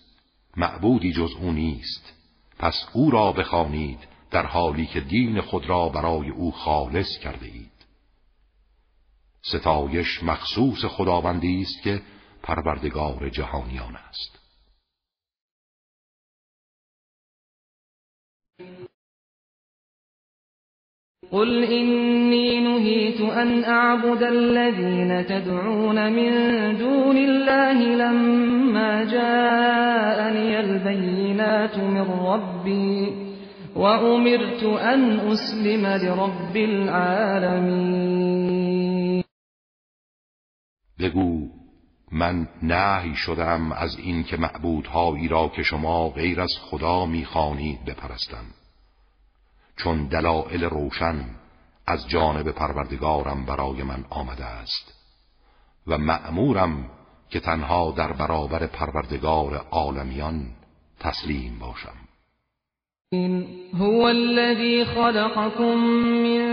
معبودی 0.57 1.11
جز 1.11 1.31
او 1.41 1.51
نیست. 1.51 2.13
پس 2.59 2.85
او 2.93 3.11
را 3.11 3.31
بخوانید 3.31 3.99
در 4.31 4.45
حالی 4.45 4.85
که 4.85 4.99
دین 4.99 5.41
خود 5.41 5.69
را 5.69 5.89
برای 5.89 6.29
او 6.29 6.51
خالص 6.51 7.17
کرده 7.23 7.45
اید. 7.45 7.72
ستایش 9.45 10.23
مخصوص 10.23 10.85
خداوندی 10.85 11.61
است 11.61 11.83
که 11.83 12.01
پروردگار 12.43 13.29
جهانیان 13.29 13.95
است. 13.95 14.39
قل 21.31 21.63
إني 21.63 22.59
نهيت 22.59 23.21
أن 23.21 23.63
أعبد 23.63 24.23
الذين 24.23 25.25
تدعون 25.25 26.13
من 26.13 26.31
دون 26.77 27.17
الله 27.17 27.95
لما 27.95 29.03
جاءني 29.03 30.59
البينات 30.59 31.77
من 31.77 32.01
ربي 32.01 33.13
وأمرت 33.75 34.63
أن 34.63 35.19
أسلم 35.19 35.87
لرب 35.87 36.57
العالمين. 36.57 38.13
بگو 40.99 41.47
من 42.11 42.47
نهی 42.61 43.15
شدم 43.15 43.71
از 43.71 43.97
این 43.97 44.23
که 44.23 44.37
معبودهایی 44.37 45.27
را 45.27 45.47
که 45.47 45.63
شما 45.63 46.09
غیر 46.09 46.41
از 46.41 46.51
خدا 46.61 47.05
می‌خوانید 47.05 47.85
بپرستم. 47.85 48.45
چون 49.77 50.07
دلائل 50.07 50.63
روشن 50.63 51.25
از 51.87 52.07
جانب 52.07 52.51
پروردگارم 52.51 53.45
برای 53.45 53.83
من 53.83 54.05
آمده 54.09 54.45
است 54.45 54.93
و 55.87 55.97
مأمورم 55.97 56.89
که 57.29 57.39
تنها 57.39 57.91
در 57.91 58.13
برابر 58.13 58.67
پروردگار 58.67 59.55
عالمیان 59.71 60.45
تسلیم 60.99 61.59
باشم. 61.59 62.03
هو 63.79 64.01
الذي 64.01 64.85
خلقكم 64.85 65.75
من 66.23 66.52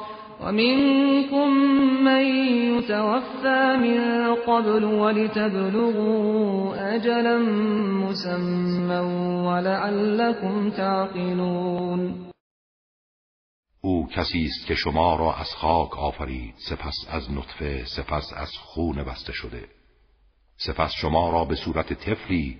ومنكم 0.41 1.49
من 2.03 2.23
يتوفى 2.77 3.77
من 3.77 4.35
قبل 4.35 4.83
ولتبلغوا 4.83 6.95
أجلا 6.95 7.37
مسمى 8.07 8.99
ولعلكم 9.47 10.69
تعقلون. 10.69 12.31
او 13.81 14.07
کسی 14.07 14.45
است 14.45 14.67
که 14.67 14.75
شما 14.75 15.15
را 15.15 15.33
از 15.33 15.55
خاک 15.55 15.97
آفرید 15.97 16.55
سپس 16.69 16.95
از 17.09 17.31
نطفه 17.31 17.85
سپس 17.85 18.33
از 18.35 18.51
خون 18.57 19.03
بسته 19.03 19.33
شده. 19.33 19.67
سپس 20.57 20.91
شما 20.91 21.29
را 21.29 21.45
به 21.45 21.55
صورت 21.55 21.93
طفلی 21.93 22.57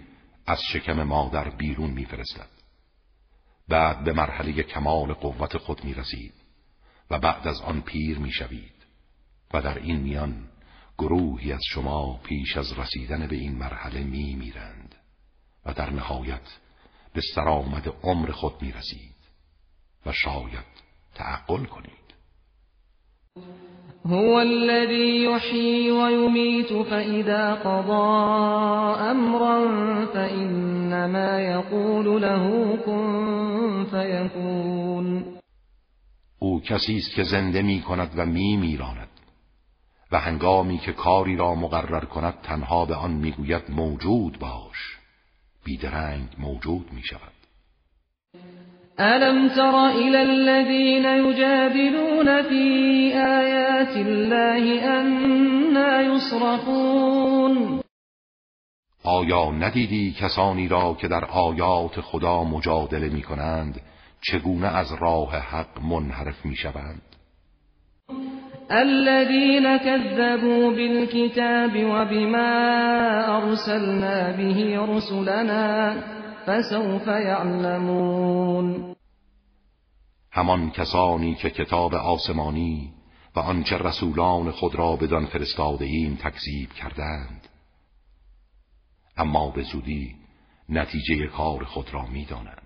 از 0.47 0.59
شکم 0.73 1.03
مادر 1.03 1.49
بیرون 1.49 1.89
میفرستد. 1.89 2.49
بعد 3.69 4.03
به 4.03 4.13
مرحله 4.13 4.63
کمال 4.63 5.13
قوت 5.13 5.57
خود 5.57 5.85
می 5.85 5.93
رسید 5.93 6.40
و 7.11 7.19
بعد 7.19 7.47
از 7.47 7.61
آن 7.61 7.81
پیر 7.81 8.17
می 8.17 8.31
شوید 8.31 8.85
و 9.53 9.61
در 9.61 9.77
این 9.77 9.99
میان 9.99 10.33
گروهی 10.97 11.53
از 11.53 11.61
شما 11.69 12.19
پیش 12.23 12.57
از 12.57 12.79
رسیدن 12.79 13.27
به 13.27 13.35
این 13.35 13.57
مرحله 13.57 14.03
می 14.03 14.35
میرند 14.35 14.95
و 15.65 15.73
در 15.73 15.89
نهایت 15.89 16.57
به 17.13 17.21
سرآمد 17.35 17.93
عمر 18.03 18.31
خود 18.31 18.53
می 18.61 18.71
رسید 18.71 19.15
و 20.05 20.11
شاید 20.11 20.71
تعقل 21.15 21.65
کنید. 21.65 21.91
هو 24.05 24.33
الذي 24.33 25.23
يحيي 25.23 25.91
ويميت 25.91 26.73
فإذا 26.73 27.53
قضى 27.53 28.31
أمرا 29.11 29.67
فإنما 30.05 31.41
يقول 31.41 32.21
له 32.21 32.77
كن 32.85 33.85
فيكون 33.91 35.30
او 36.61 36.67
کسی 36.67 36.97
است 36.97 37.15
که 37.15 37.23
زنده 37.23 37.61
می 37.61 37.81
کند 37.81 38.11
و 38.15 38.25
می 38.25 38.57
میراند 38.57 39.07
و 40.11 40.19
هنگامی 40.19 40.77
که 40.77 40.91
کاری 40.91 41.35
را 41.35 41.55
مقرر 41.55 42.05
کند 42.05 42.33
تنها 42.43 42.85
به 42.85 42.95
آن 42.95 43.11
می‌گوید 43.11 43.63
موجود 43.69 44.39
باش 44.39 44.97
بیدرنگ 45.63 46.27
موجود 46.37 46.93
می 46.93 47.03
شود 47.03 47.31
ألم 48.99 49.49
تر 49.49 49.89
إلى 49.89 50.17
الذين 50.17 51.05
يجادلون 51.05 52.41
في 52.41 53.13
آيات 53.13 53.97
الله 53.97 54.83
أنا 54.99 56.01
يصرفون 56.01 57.81
آیا 59.03 59.51
ندیدی 59.51 60.15
کسانی 60.19 60.67
را 60.67 60.93
که 60.93 61.07
در 61.07 61.25
آیات 61.25 62.01
خدا 62.01 62.43
مجادله 62.43 63.09
می 63.09 63.21
کنند 63.21 63.81
چگونه 64.21 64.67
از 64.67 64.93
راه 64.93 65.35
حق 65.35 65.81
منحرف 65.81 66.45
می 66.45 66.55
شوند 66.55 67.01
الذين 68.71 69.77
كذبوا 69.77 70.69
بالكتاب 70.71 71.75
وبما 71.75 72.51
أرسلنا 73.37 74.31
به 74.31 74.85
رسلنا 74.95 75.95
فسوف 76.45 77.07
يعلمون. 77.07 78.95
همان 80.31 80.71
کسانی 80.71 81.35
که 81.35 81.49
کتاب 81.49 81.93
آسمانی 81.93 82.93
و 83.35 83.39
آنچه 83.39 83.77
رسولان 83.77 84.51
خود 84.51 84.75
را 84.75 84.95
بدان 84.95 85.25
فرستاده 85.25 85.85
ایم 85.85 86.15
تکذیب 86.15 86.73
کردند. 86.73 87.47
اما 89.17 89.51
به 89.51 89.61
زودی 89.61 90.15
نتیجه 90.69 91.27
کار 91.27 91.63
خود 91.63 91.93
را 91.93 92.05
می‌دانند 92.05 92.60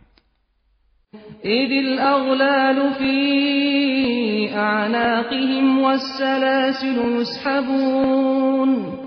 اذ 1.44 1.72
الاغلال 1.72 2.94
فی 2.94 4.50
اعناقهم 4.54 5.80
والسلاسل 5.80 7.22
يسحبون. 7.22 9.00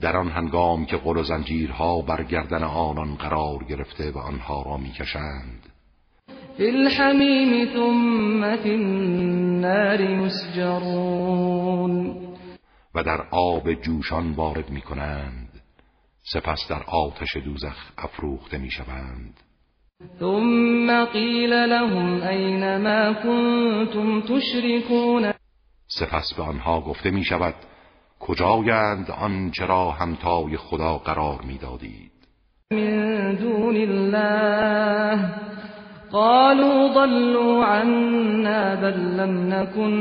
در 0.00 0.16
آن 0.16 0.28
هنگام 0.28 0.86
که 0.86 0.96
قل 0.96 1.16
و 1.16 1.22
زنجیرها 1.22 2.00
بر 2.00 2.22
گردن 2.22 2.62
آنان 2.62 3.14
قرار 3.14 3.64
گرفته 3.64 4.10
و 4.10 4.18
آنها 4.18 4.62
را 4.62 4.76
می‌کشند. 4.76 5.74
فی 6.56 6.66
الحمیم 6.66 7.66
ثم 7.74 8.56
فی 8.56 8.70
النار 8.70 10.00
یسجرون 10.00 11.34
و 12.94 13.02
در 13.02 13.26
آب 13.30 13.74
جوشان 13.74 14.32
وارد 14.32 14.70
می 14.70 14.80
کنند 14.80 15.48
سپس 16.32 16.68
در 16.70 16.82
آتش 16.82 17.36
دوزخ 17.36 17.76
افروخته 17.98 18.58
می 18.58 18.70
شوند 18.70 19.40
ثم 20.20 21.04
قیل 21.04 21.52
لهم 21.52 22.22
این 22.22 22.76
ما 22.76 23.14
کنتم 23.14 24.20
تشركون؟ 24.20 25.32
سپس 25.86 26.34
به 26.36 26.42
آنها 26.42 26.80
گفته 26.80 27.10
می 27.10 27.24
شود 27.24 27.54
کجایند 28.20 29.10
آن 29.10 29.50
چرا 29.50 29.90
همتای 29.90 30.56
خدا 30.56 30.98
قرار 30.98 31.40
می 31.46 31.58
دادید؟ 31.58 32.12
من 32.72 33.34
دون 33.34 33.76
الله. 33.76 35.18
قالوا 36.12 36.88
ضلوا 36.94 37.64
عنا 37.64 38.76
بل 38.76 38.96
لم 38.96 39.54
نكن 39.54 39.92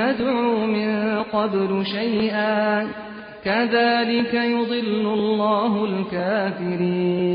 ندعو 0.00 0.66
من 0.66 1.22
قبل 1.22 1.84
شيئا. 1.84 2.86
كذلك 3.44 4.34
يضل 4.34 5.06
الله 5.06 5.84
الكافرين. 5.84 7.32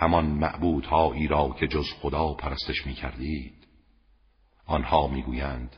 همان 0.00 0.26
معبودهایی 0.26 1.26
را 1.26 1.56
که 1.60 1.66
جز 1.66 1.86
خدا 2.00 2.34
پرستش 2.34 2.86
می 2.86 2.94
کردید 2.94 3.66
آنها 4.66 5.06
می‌گویند 5.06 5.76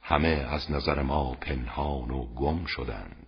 همه 0.00 0.28
از 0.28 0.70
نظر 0.70 1.02
ما 1.02 1.34
پنهان 1.34 2.10
و 2.10 2.34
گم 2.34 2.64
شدند 2.64 3.26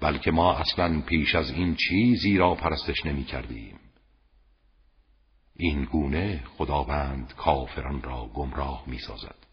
بلکه 0.00 0.30
ما 0.30 0.54
اصلا 0.54 1.00
پیش 1.00 1.34
از 1.34 1.50
این 1.50 1.76
چیزی 1.88 2.36
را 2.36 2.54
پرستش 2.54 3.06
نمی 3.06 3.24
کردیم 3.24 3.78
این 5.56 5.84
گونه 5.84 6.44
خداوند 6.58 7.34
کافران 7.36 8.02
را 8.02 8.30
گمراه 8.34 8.84
می 8.86 8.98
سازد 8.98 9.46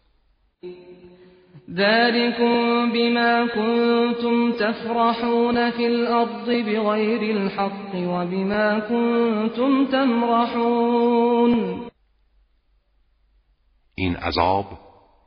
ذلكم 1.70 2.92
بما 2.92 3.46
كنتم 3.46 4.52
تفرحون 4.52 5.70
في 5.70 5.86
الأرض 5.86 6.50
بغير 6.50 7.36
الحق 7.36 7.94
وبما 7.94 8.78
كنتم 8.78 9.86
تمرحون. 9.86 11.80
این 13.94 14.16
عذاب 14.16 14.66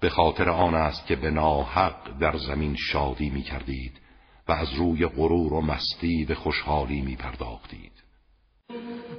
به 0.02 0.10
خاطر 0.10 0.50
آن 0.50 0.76
است 0.76 1.08
که 1.08 1.16
به 1.16 1.32
ناحق 1.32 2.20
در 2.20 2.38
زمین 2.38 2.76
شادی 2.92 3.30
می 3.30 3.42
کردید 3.42 3.92
و 4.48 4.52
از 4.52 4.74
روی 4.74 5.06
غرور 5.06 5.54
و 5.54 5.62
مستی 5.62 6.26
به 6.26 6.36
خوشحالی 6.36 7.02
می 7.02 7.16
پرداختید 7.16 8.07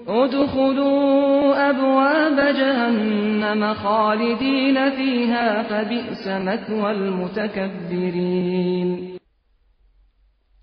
ادخلوا 0.08 1.56
ابواب 1.56 2.52
جهنم 2.52 3.74
خالدین 3.74 4.90
فیها 4.90 5.62
فبئس 5.62 6.26
مثوى 6.26 6.84
المتکبرین 6.84 8.38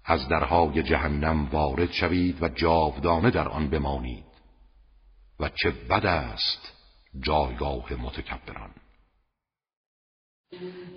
از 0.06 0.28
درهای 0.28 0.84
جهنم 0.84 1.48
وارد 1.52 1.92
شوید 1.92 2.44
و 2.44 2.50
جاودانه 2.50 3.32
در 3.32 3.48
آن 3.48 3.70
بمانید 3.70 4.26
و 5.40 5.50
چه 5.50 5.72
بد 5.90 6.06
است 6.06 6.74
جایگاه 7.26 7.94
متکبران. 7.94 8.70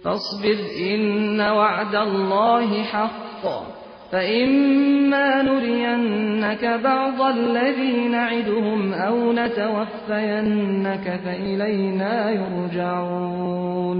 فاصبر 0.02 0.56
إن 0.80 1.40
وعد 1.40 1.94
الله 1.94 2.82
حق. 2.82 3.87
فإما 4.12 5.42
نرينك 5.42 6.64
بعض 6.64 7.20
الذي 7.20 8.08
نعدهم 8.08 8.92
أو 8.92 9.32
نتوفينك 9.32 11.20
فإلينا 11.24 12.30
يرجعون 12.30 13.98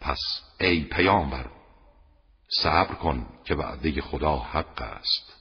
پس 0.00 0.18
ای 0.60 0.84
پیامبر 0.84 1.46
صبر 2.62 2.94
کن 2.94 3.26
که 3.44 3.54
وعده 3.54 4.00
خدا 4.00 4.36
حق 4.36 4.82
است 4.82 5.36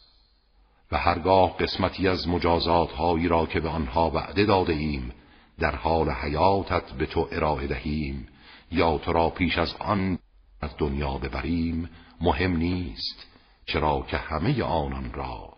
و 0.91 0.97
هرگاه 0.97 1.57
قسمتی 1.57 2.07
از 2.07 2.27
مجازات 2.27 2.91
هایی 2.91 3.27
را 3.27 3.45
که 3.45 3.59
به 3.59 3.69
آنها 3.69 4.09
وعده 4.09 4.45
داده 4.45 4.73
ایم 4.73 5.11
در 5.59 5.75
حال 5.75 6.09
حیاتت 6.09 6.91
به 6.91 7.05
تو 7.05 7.27
ارائه 7.31 7.67
دهیم 7.67 8.27
یا 8.71 8.97
تو 8.97 9.13
را 9.13 9.29
پیش 9.29 9.57
از 9.57 9.75
آن 9.79 10.19
از 10.61 10.69
دنیا 10.77 11.17
ببریم 11.17 11.89
مهم 12.21 12.57
نیست 12.57 13.27
چرا 13.65 14.05
که 14.07 14.17
همه 14.17 14.63
آنان 14.63 15.13
را 15.13 15.53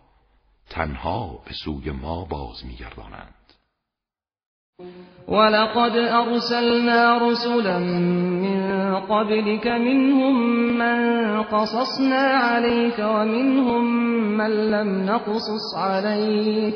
تنها 0.70 1.42
به 1.46 1.52
سوی 1.64 1.90
ما 1.90 2.24
باز 2.24 2.66
میگردانند. 2.66 3.34
ولقد 5.28 5.96
ارسلنا 5.96 7.18
رسلا 7.28 7.78
من 7.78 8.94
قبلك 9.00 9.66
منهم 9.66 10.34
من 10.78 11.42
قصصنا 11.42 12.16
عليك 12.16 12.98
ومنهم 12.98 13.84
من 14.36 14.70
لم 14.70 15.04
نقصص 15.06 15.76
عليك 15.76 16.74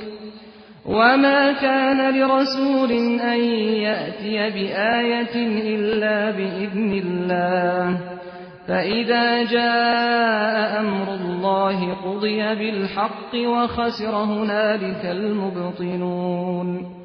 وما 0.87 1.53
كان 1.53 2.15
لرسول 2.15 2.93
أن 3.21 3.41
يأتي 3.83 4.51
بآية 4.51 5.37
إلا 5.75 6.31
بإذن 6.31 6.93
الله. 6.93 8.01
فإذا 8.69 9.45
جاء 9.45 10.81
أمر 10.81 11.09
الله 11.09 11.95
قضي 11.95 12.55
بالحق 12.55 13.35
وخسر 13.35 14.15
هنالك 14.25 15.05
المبطنون 15.05 16.97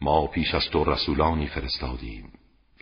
ما 0.00 0.26
پیش 0.26 0.54
از 0.54 0.70
تو 0.72 0.84
رسولانی 0.84 1.46
فرستادیم. 1.46 2.32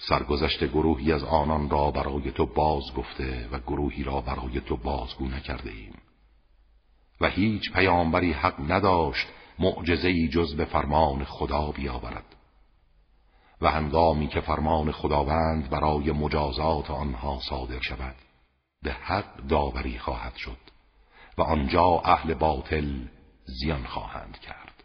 سرگذشت 0.08 0.64
گروهی 0.64 1.12
از 1.12 1.24
آنان 1.24 1.70
را 1.70 1.90
برای 1.90 2.30
تو 2.30 2.46
باز 2.46 2.94
گفته 2.96 3.48
و 3.52 3.58
گروهی 3.58 4.04
را 4.04 4.20
برای 4.20 4.60
تو 4.60 4.76
بازگو 4.76 5.26
نکرده 5.28 5.70
ایم 5.70 5.92
و 7.20 7.28
هیچ 7.28 7.72
پیامبری 7.72 8.32
حق 8.32 8.72
نداشت 8.72 9.28
معجزه‌ای 9.58 10.28
جز 10.28 10.56
به 10.56 10.64
فرمان 10.64 11.24
خدا 11.24 11.72
بیاورد. 11.72 12.36
و 13.62 13.70
هنگامی 13.70 14.28
که 14.28 14.40
فرمان 14.40 14.92
خداوند 14.92 15.70
برای 15.70 16.12
مجازات 16.12 16.90
آنها 16.90 17.38
صادر 17.48 17.80
شود 17.80 18.14
به 18.82 18.92
حق 18.92 19.46
داوری 19.48 19.98
خواهد 19.98 20.36
شد 20.36 20.56
و 21.38 21.42
آنجا 21.42 22.02
اهل 22.04 22.34
باطل 22.34 22.84
زیان 23.44 23.84
خواهند 23.84 24.38
کرد. 24.38 24.84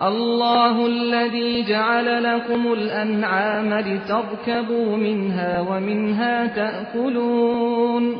الله 0.00 0.84
الذي 0.84 1.64
جعل 1.64 2.22
لكم 2.22 2.66
الأنعام 2.66 3.74
لتركبوا 3.74 4.96
منها 4.96 5.62
ومنها 5.62 6.46
تأكلون. 6.46 8.16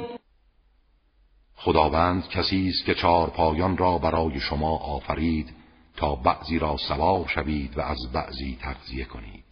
خداوند 1.57 2.29
کسی 2.29 2.69
است 2.69 2.87
که 2.87 2.95
چهار 2.95 3.31
پایان 3.31 3.77
را 3.77 3.99
برای 3.99 4.41
شما 4.41 4.77
آفرید 4.77 5.60
تا 6.01 6.15
بعضی 6.15 6.59
را 6.59 6.77
سوار 6.89 7.27
شوید 7.29 7.79
و 7.79 7.81
از 7.81 7.99
بعضی 8.13 8.59
تغذیه 8.61 9.05
کنید. 9.05 9.45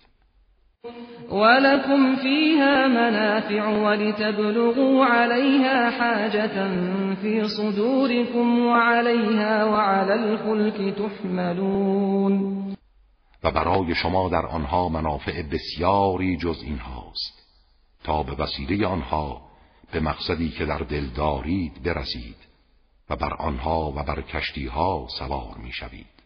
ولكم 1.31 2.17
فيها 2.17 2.89
منافع 2.89 3.69
ولتبلغوا 3.69 5.07
عليها 5.07 5.91
حاجة 5.91 6.69
في 7.15 7.49
صدوركم 7.49 8.59
وعليها 8.59 9.65
وعلى 9.65 10.13
الفلك 10.13 10.95
تحملون. 10.95 12.65
و 13.45 13.51
برای 13.51 13.95
شما 13.95 14.29
در 14.29 14.47
آنها 14.47 14.89
منافع 14.89 15.43
بسیاری 15.43 16.37
جز 16.37 16.63
این 16.63 16.79
هاست. 16.79 17.39
تا 18.05 18.23
به 18.23 18.33
وسیله 18.33 18.87
آنها 18.87 19.41
به 19.93 20.01
مقصدی 20.01 20.51
که 20.51 20.67
در 20.67 20.79
دل 20.79 21.07
دارید 21.07 21.83
برسید 21.83 22.37
و 23.11 23.17
بر 23.17 23.35
آنها 23.35 23.93
و 23.97 24.03
بر 24.03 24.23
کشتیها 24.23 25.07
سوار 25.19 25.57
می 25.57 25.73
شوید 25.73 26.18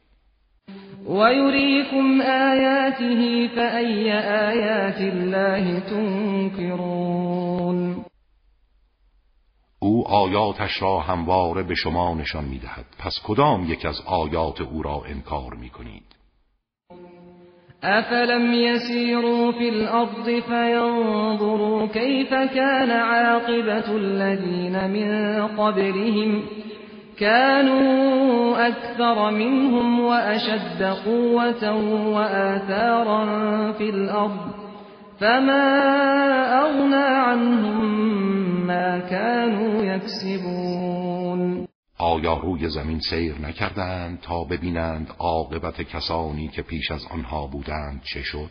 و 1.07 1.33
یریکم 1.33 2.21
آیاته 2.21 3.49
فأی 3.57 4.13
آیات 4.13 5.01
الله 5.01 5.81
تنکرون 5.81 7.33
او 9.79 10.09
آیاتش 10.09 10.83
را 10.83 11.01
همواره 11.01 11.63
به 11.63 11.75
شما 11.75 12.15
نشان 12.15 12.45
می 12.45 12.59
دهد. 12.59 12.85
پس 12.99 13.21
کدام 13.25 13.73
یک 13.73 13.87
از 13.87 14.01
آیات 14.07 14.61
او 14.61 14.83
را 14.83 15.03
انکار 15.07 15.55
می 15.55 15.71
کنید 15.71 16.13
افلم 17.85 18.55
يسيروا 18.55 19.53
في 19.53 19.69
الارض 19.69 20.31
فينظروا 20.31 21.87
كيف 21.87 22.31
كان 22.31 22.91
عاقبة 22.91 23.97
الذين 23.97 24.91
من 24.91 25.47
قبلهم 25.47 26.43
كانوا 27.23 28.69
أكثر 28.69 29.31
منهم 29.31 30.01
وأشد 30.01 30.83
قوة 30.83 31.65
وآثارا 32.15 33.23
في 33.73 33.91
الأرض 33.91 34.55
فما 35.21 35.69
اغنى 36.61 37.05
عنهم 37.27 37.87
ما 38.67 38.99
كانوا 38.99 39.85
يكسبون. 39.85 41.69
آیا 41.99 42.35
روی 42.35 42.69
زمین 42.69 43.01
سیر 43.01 43.39
نکردند 43.39 44.21
تا 44.21 44.45
ببینند 44.45 45.11
عاقبت 45.19 45.83
کسانی 45.83 46.49
که 46.49 46.63
پیش 46.63 46.91
از 46.91 47.07
آنها 47.11 47.47
بودند 47.47 48.03
چه 48.03 48.23
شد. 48.23 48.51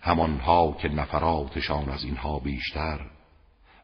همانها 0.00 0.76
که 0.82 0.88
نفراتشان 0.88 1.88
از 1.88 2.04
اینها 2.04 2.38
بیشتر 2.38 3.00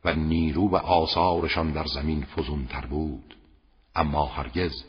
و 0.07 0.13
نیرو 0.15 0.69
و 0.69 0.77
آثارشان 0.77 1.73
در 1.73 1.85
زمین 1.85 2.25
فزونتر 2.25 2.87
بود. 2.87 3.37
اما 3.97 4.25
هرگز 4.25 4.85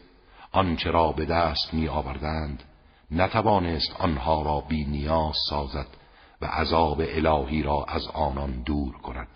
آنچه 0.51 0.91
را 0.91 1.11
به 1.11 1.26
دست 1.26 1.74
می 1.74 1.88
آوردند 1.88 2.63
نتوانست 3.11 3.95
آنها 3.99 4.41
را 4.41 4.63
بی 4.70 4.86
نیاز 4.86 5.36
سازد 5.49 5.88
و 6.41 6.45
عذاب 6.45 7.01
الهی 7.01 7.63
را 7.63 7.86
از 7.88 8.07
آنان 8.13 8.63
دور 8.65 8.93
کند. 8.93 9.28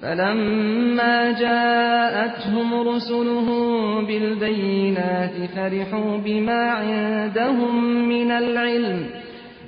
فلما 0.00 1.32
جاءتهم 1.32 2.88
رسلهم 2.88 4.06
بالبينات 4.06 5.46
فرحوا 5.54 6.16
بما 6.16 6.72
عندهم 6.72 7.84
من 8.08 8.30
العلم 8.30 9.08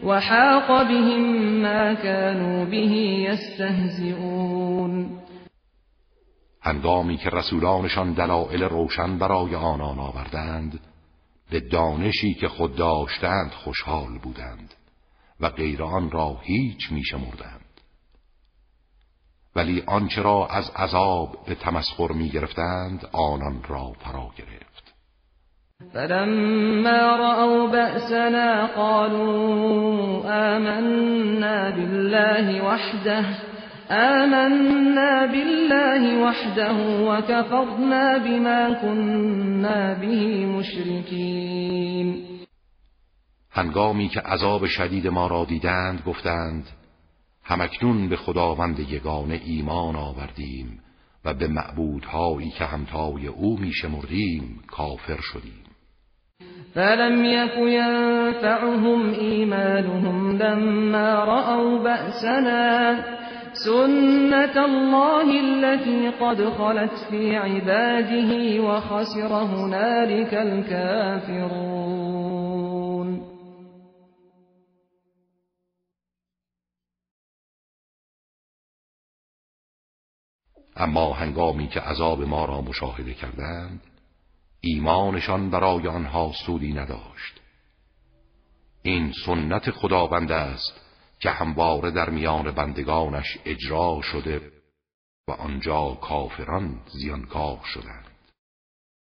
وحاق 0.04 0.88
بهم 0.88 1.62
ما 1.62 1.94
كانوا 1.94 2.64
به 2.64 2.86
يستهزئون. 3.30 5.20
هنگامی 6.62 7.16
که 7.16 7.30
رسولانشان 7.30 8.12
دلائل 8.12 8.62
روشن 8.62 9.18
برای 9.18 9.54
آنان 9.54 9.98
آوردند 9.98 10.80
به 11.50 11.60
دانشی 11.60 12.34
که 12.34 12.48
خود 12.48 12.76
داشتند 12.76 13.50
خوشحال 13.50 14.18
بودند 14.18 14.74
و 15.40 15.50
غیر 15.50 15.82
آن 15.82 16.10
را 16.10 16.40
هیچ 16.42 16.92
میشمردند. 16.92 17.60
ولی 19.56 19.82
آنچه 19.86 20.22
را 20.22 20.46
از 20.46 20.70
عذاب 20.70 21.38
به 21.46 21.54
تمسخر 21.54 22.12
می 22.12 22.28
گرفتند 22.28 23.08
آنان 23.12 23.62
را 23.68 23.92
فرا 23.92 24.30
گرفت. 24.36 24.63
فلما 25.82 27.16
رأوا 27.16 27.66
بأسنا 27.66 28.66
قالوا 28.66 30.22
آمنا 30.26 31.70
بالله 31.70 32.64
وحده 32.64 33.24
آمنا 33.90 35.26
بالله 35.26 36.22
وحده 36.22 36.76
وكفرنا 37.08 38.18
بما 38.18 38.74
كنا 38.82 39.94
به 39.94 40.46
مشركين. 40.46 42.24
هنگامی 43.50 44.08
که 44.08 44.20
عذاب 44.20 44.66
شدید 44.66 45.06
ما 45.06 45.26
را 45.26 45.44
دیدند 45.44 46.02
گفتند 46.06 46.64
همکنون 47.44 48.08
به 48.08 48.16
خداوند 48.16 48.78
یگانه 48.80 49.40
ایمان 49.44 49.96
آوردیم 49.96 50.80
و 51.24 51.34
به 51.34 51.48
معبودهایی 51.48 52.50
که 52.50 52.64
همتای 52.64 53.26
او 53.26 53.58
میشمردیم 53.58 54.62
کافر 54.66 55.18
شدیم. 55.20 55.63
فلم 56.74 57.24
یک 57.24 57.56
ینفعهم 57.56 59.10
ایمانهم 59.12 60.36
لما 60.38 61.24
رأوا 61.24 61.78
بأسنا 61.78 62.96
سنت 63.52 64.56
الله 64.56 65.40
التي 65.40 66.08
قد 66.08 66.48
خلت 66.48 66.90
في 67.10 67.36
عباده 67.36 68.60
وخسر 68.60 69.32
هنالك 69.32 70.34
الكافرون 70.34 71.94
اما 80.76 81.12
هنگامی 81.12 81.68
که 81.68 81.80
عذاب 81.80 82.20
ما 82.20 82.44
را 82.44 82.60
مشاهده 82.60 83.14
کردند 83.14 83.93
ایمانشان 84.66 85.50
برای 85.50 85.88
آنها 85.88 86.32
سودی 86.46 86.72
نداشت. 86.72 87.40
این 88.82 89.12
سنت 89.26 89.70
خداوند 89.70 90.32
است 90.32 90.80
که 91.20 91.30
همواره 91.30 91.90
در 91.90 92.10
میان 92.10 92.50
بندگانش 92.50 93.38
اجرا 93.44 94.00
شده 94.02 94.52
و 95.28 95.32
آنجا 95.32 95.98
کافران 96.02 96.80
زیانکار 96.92 97.60
شدند. 97.64 98.13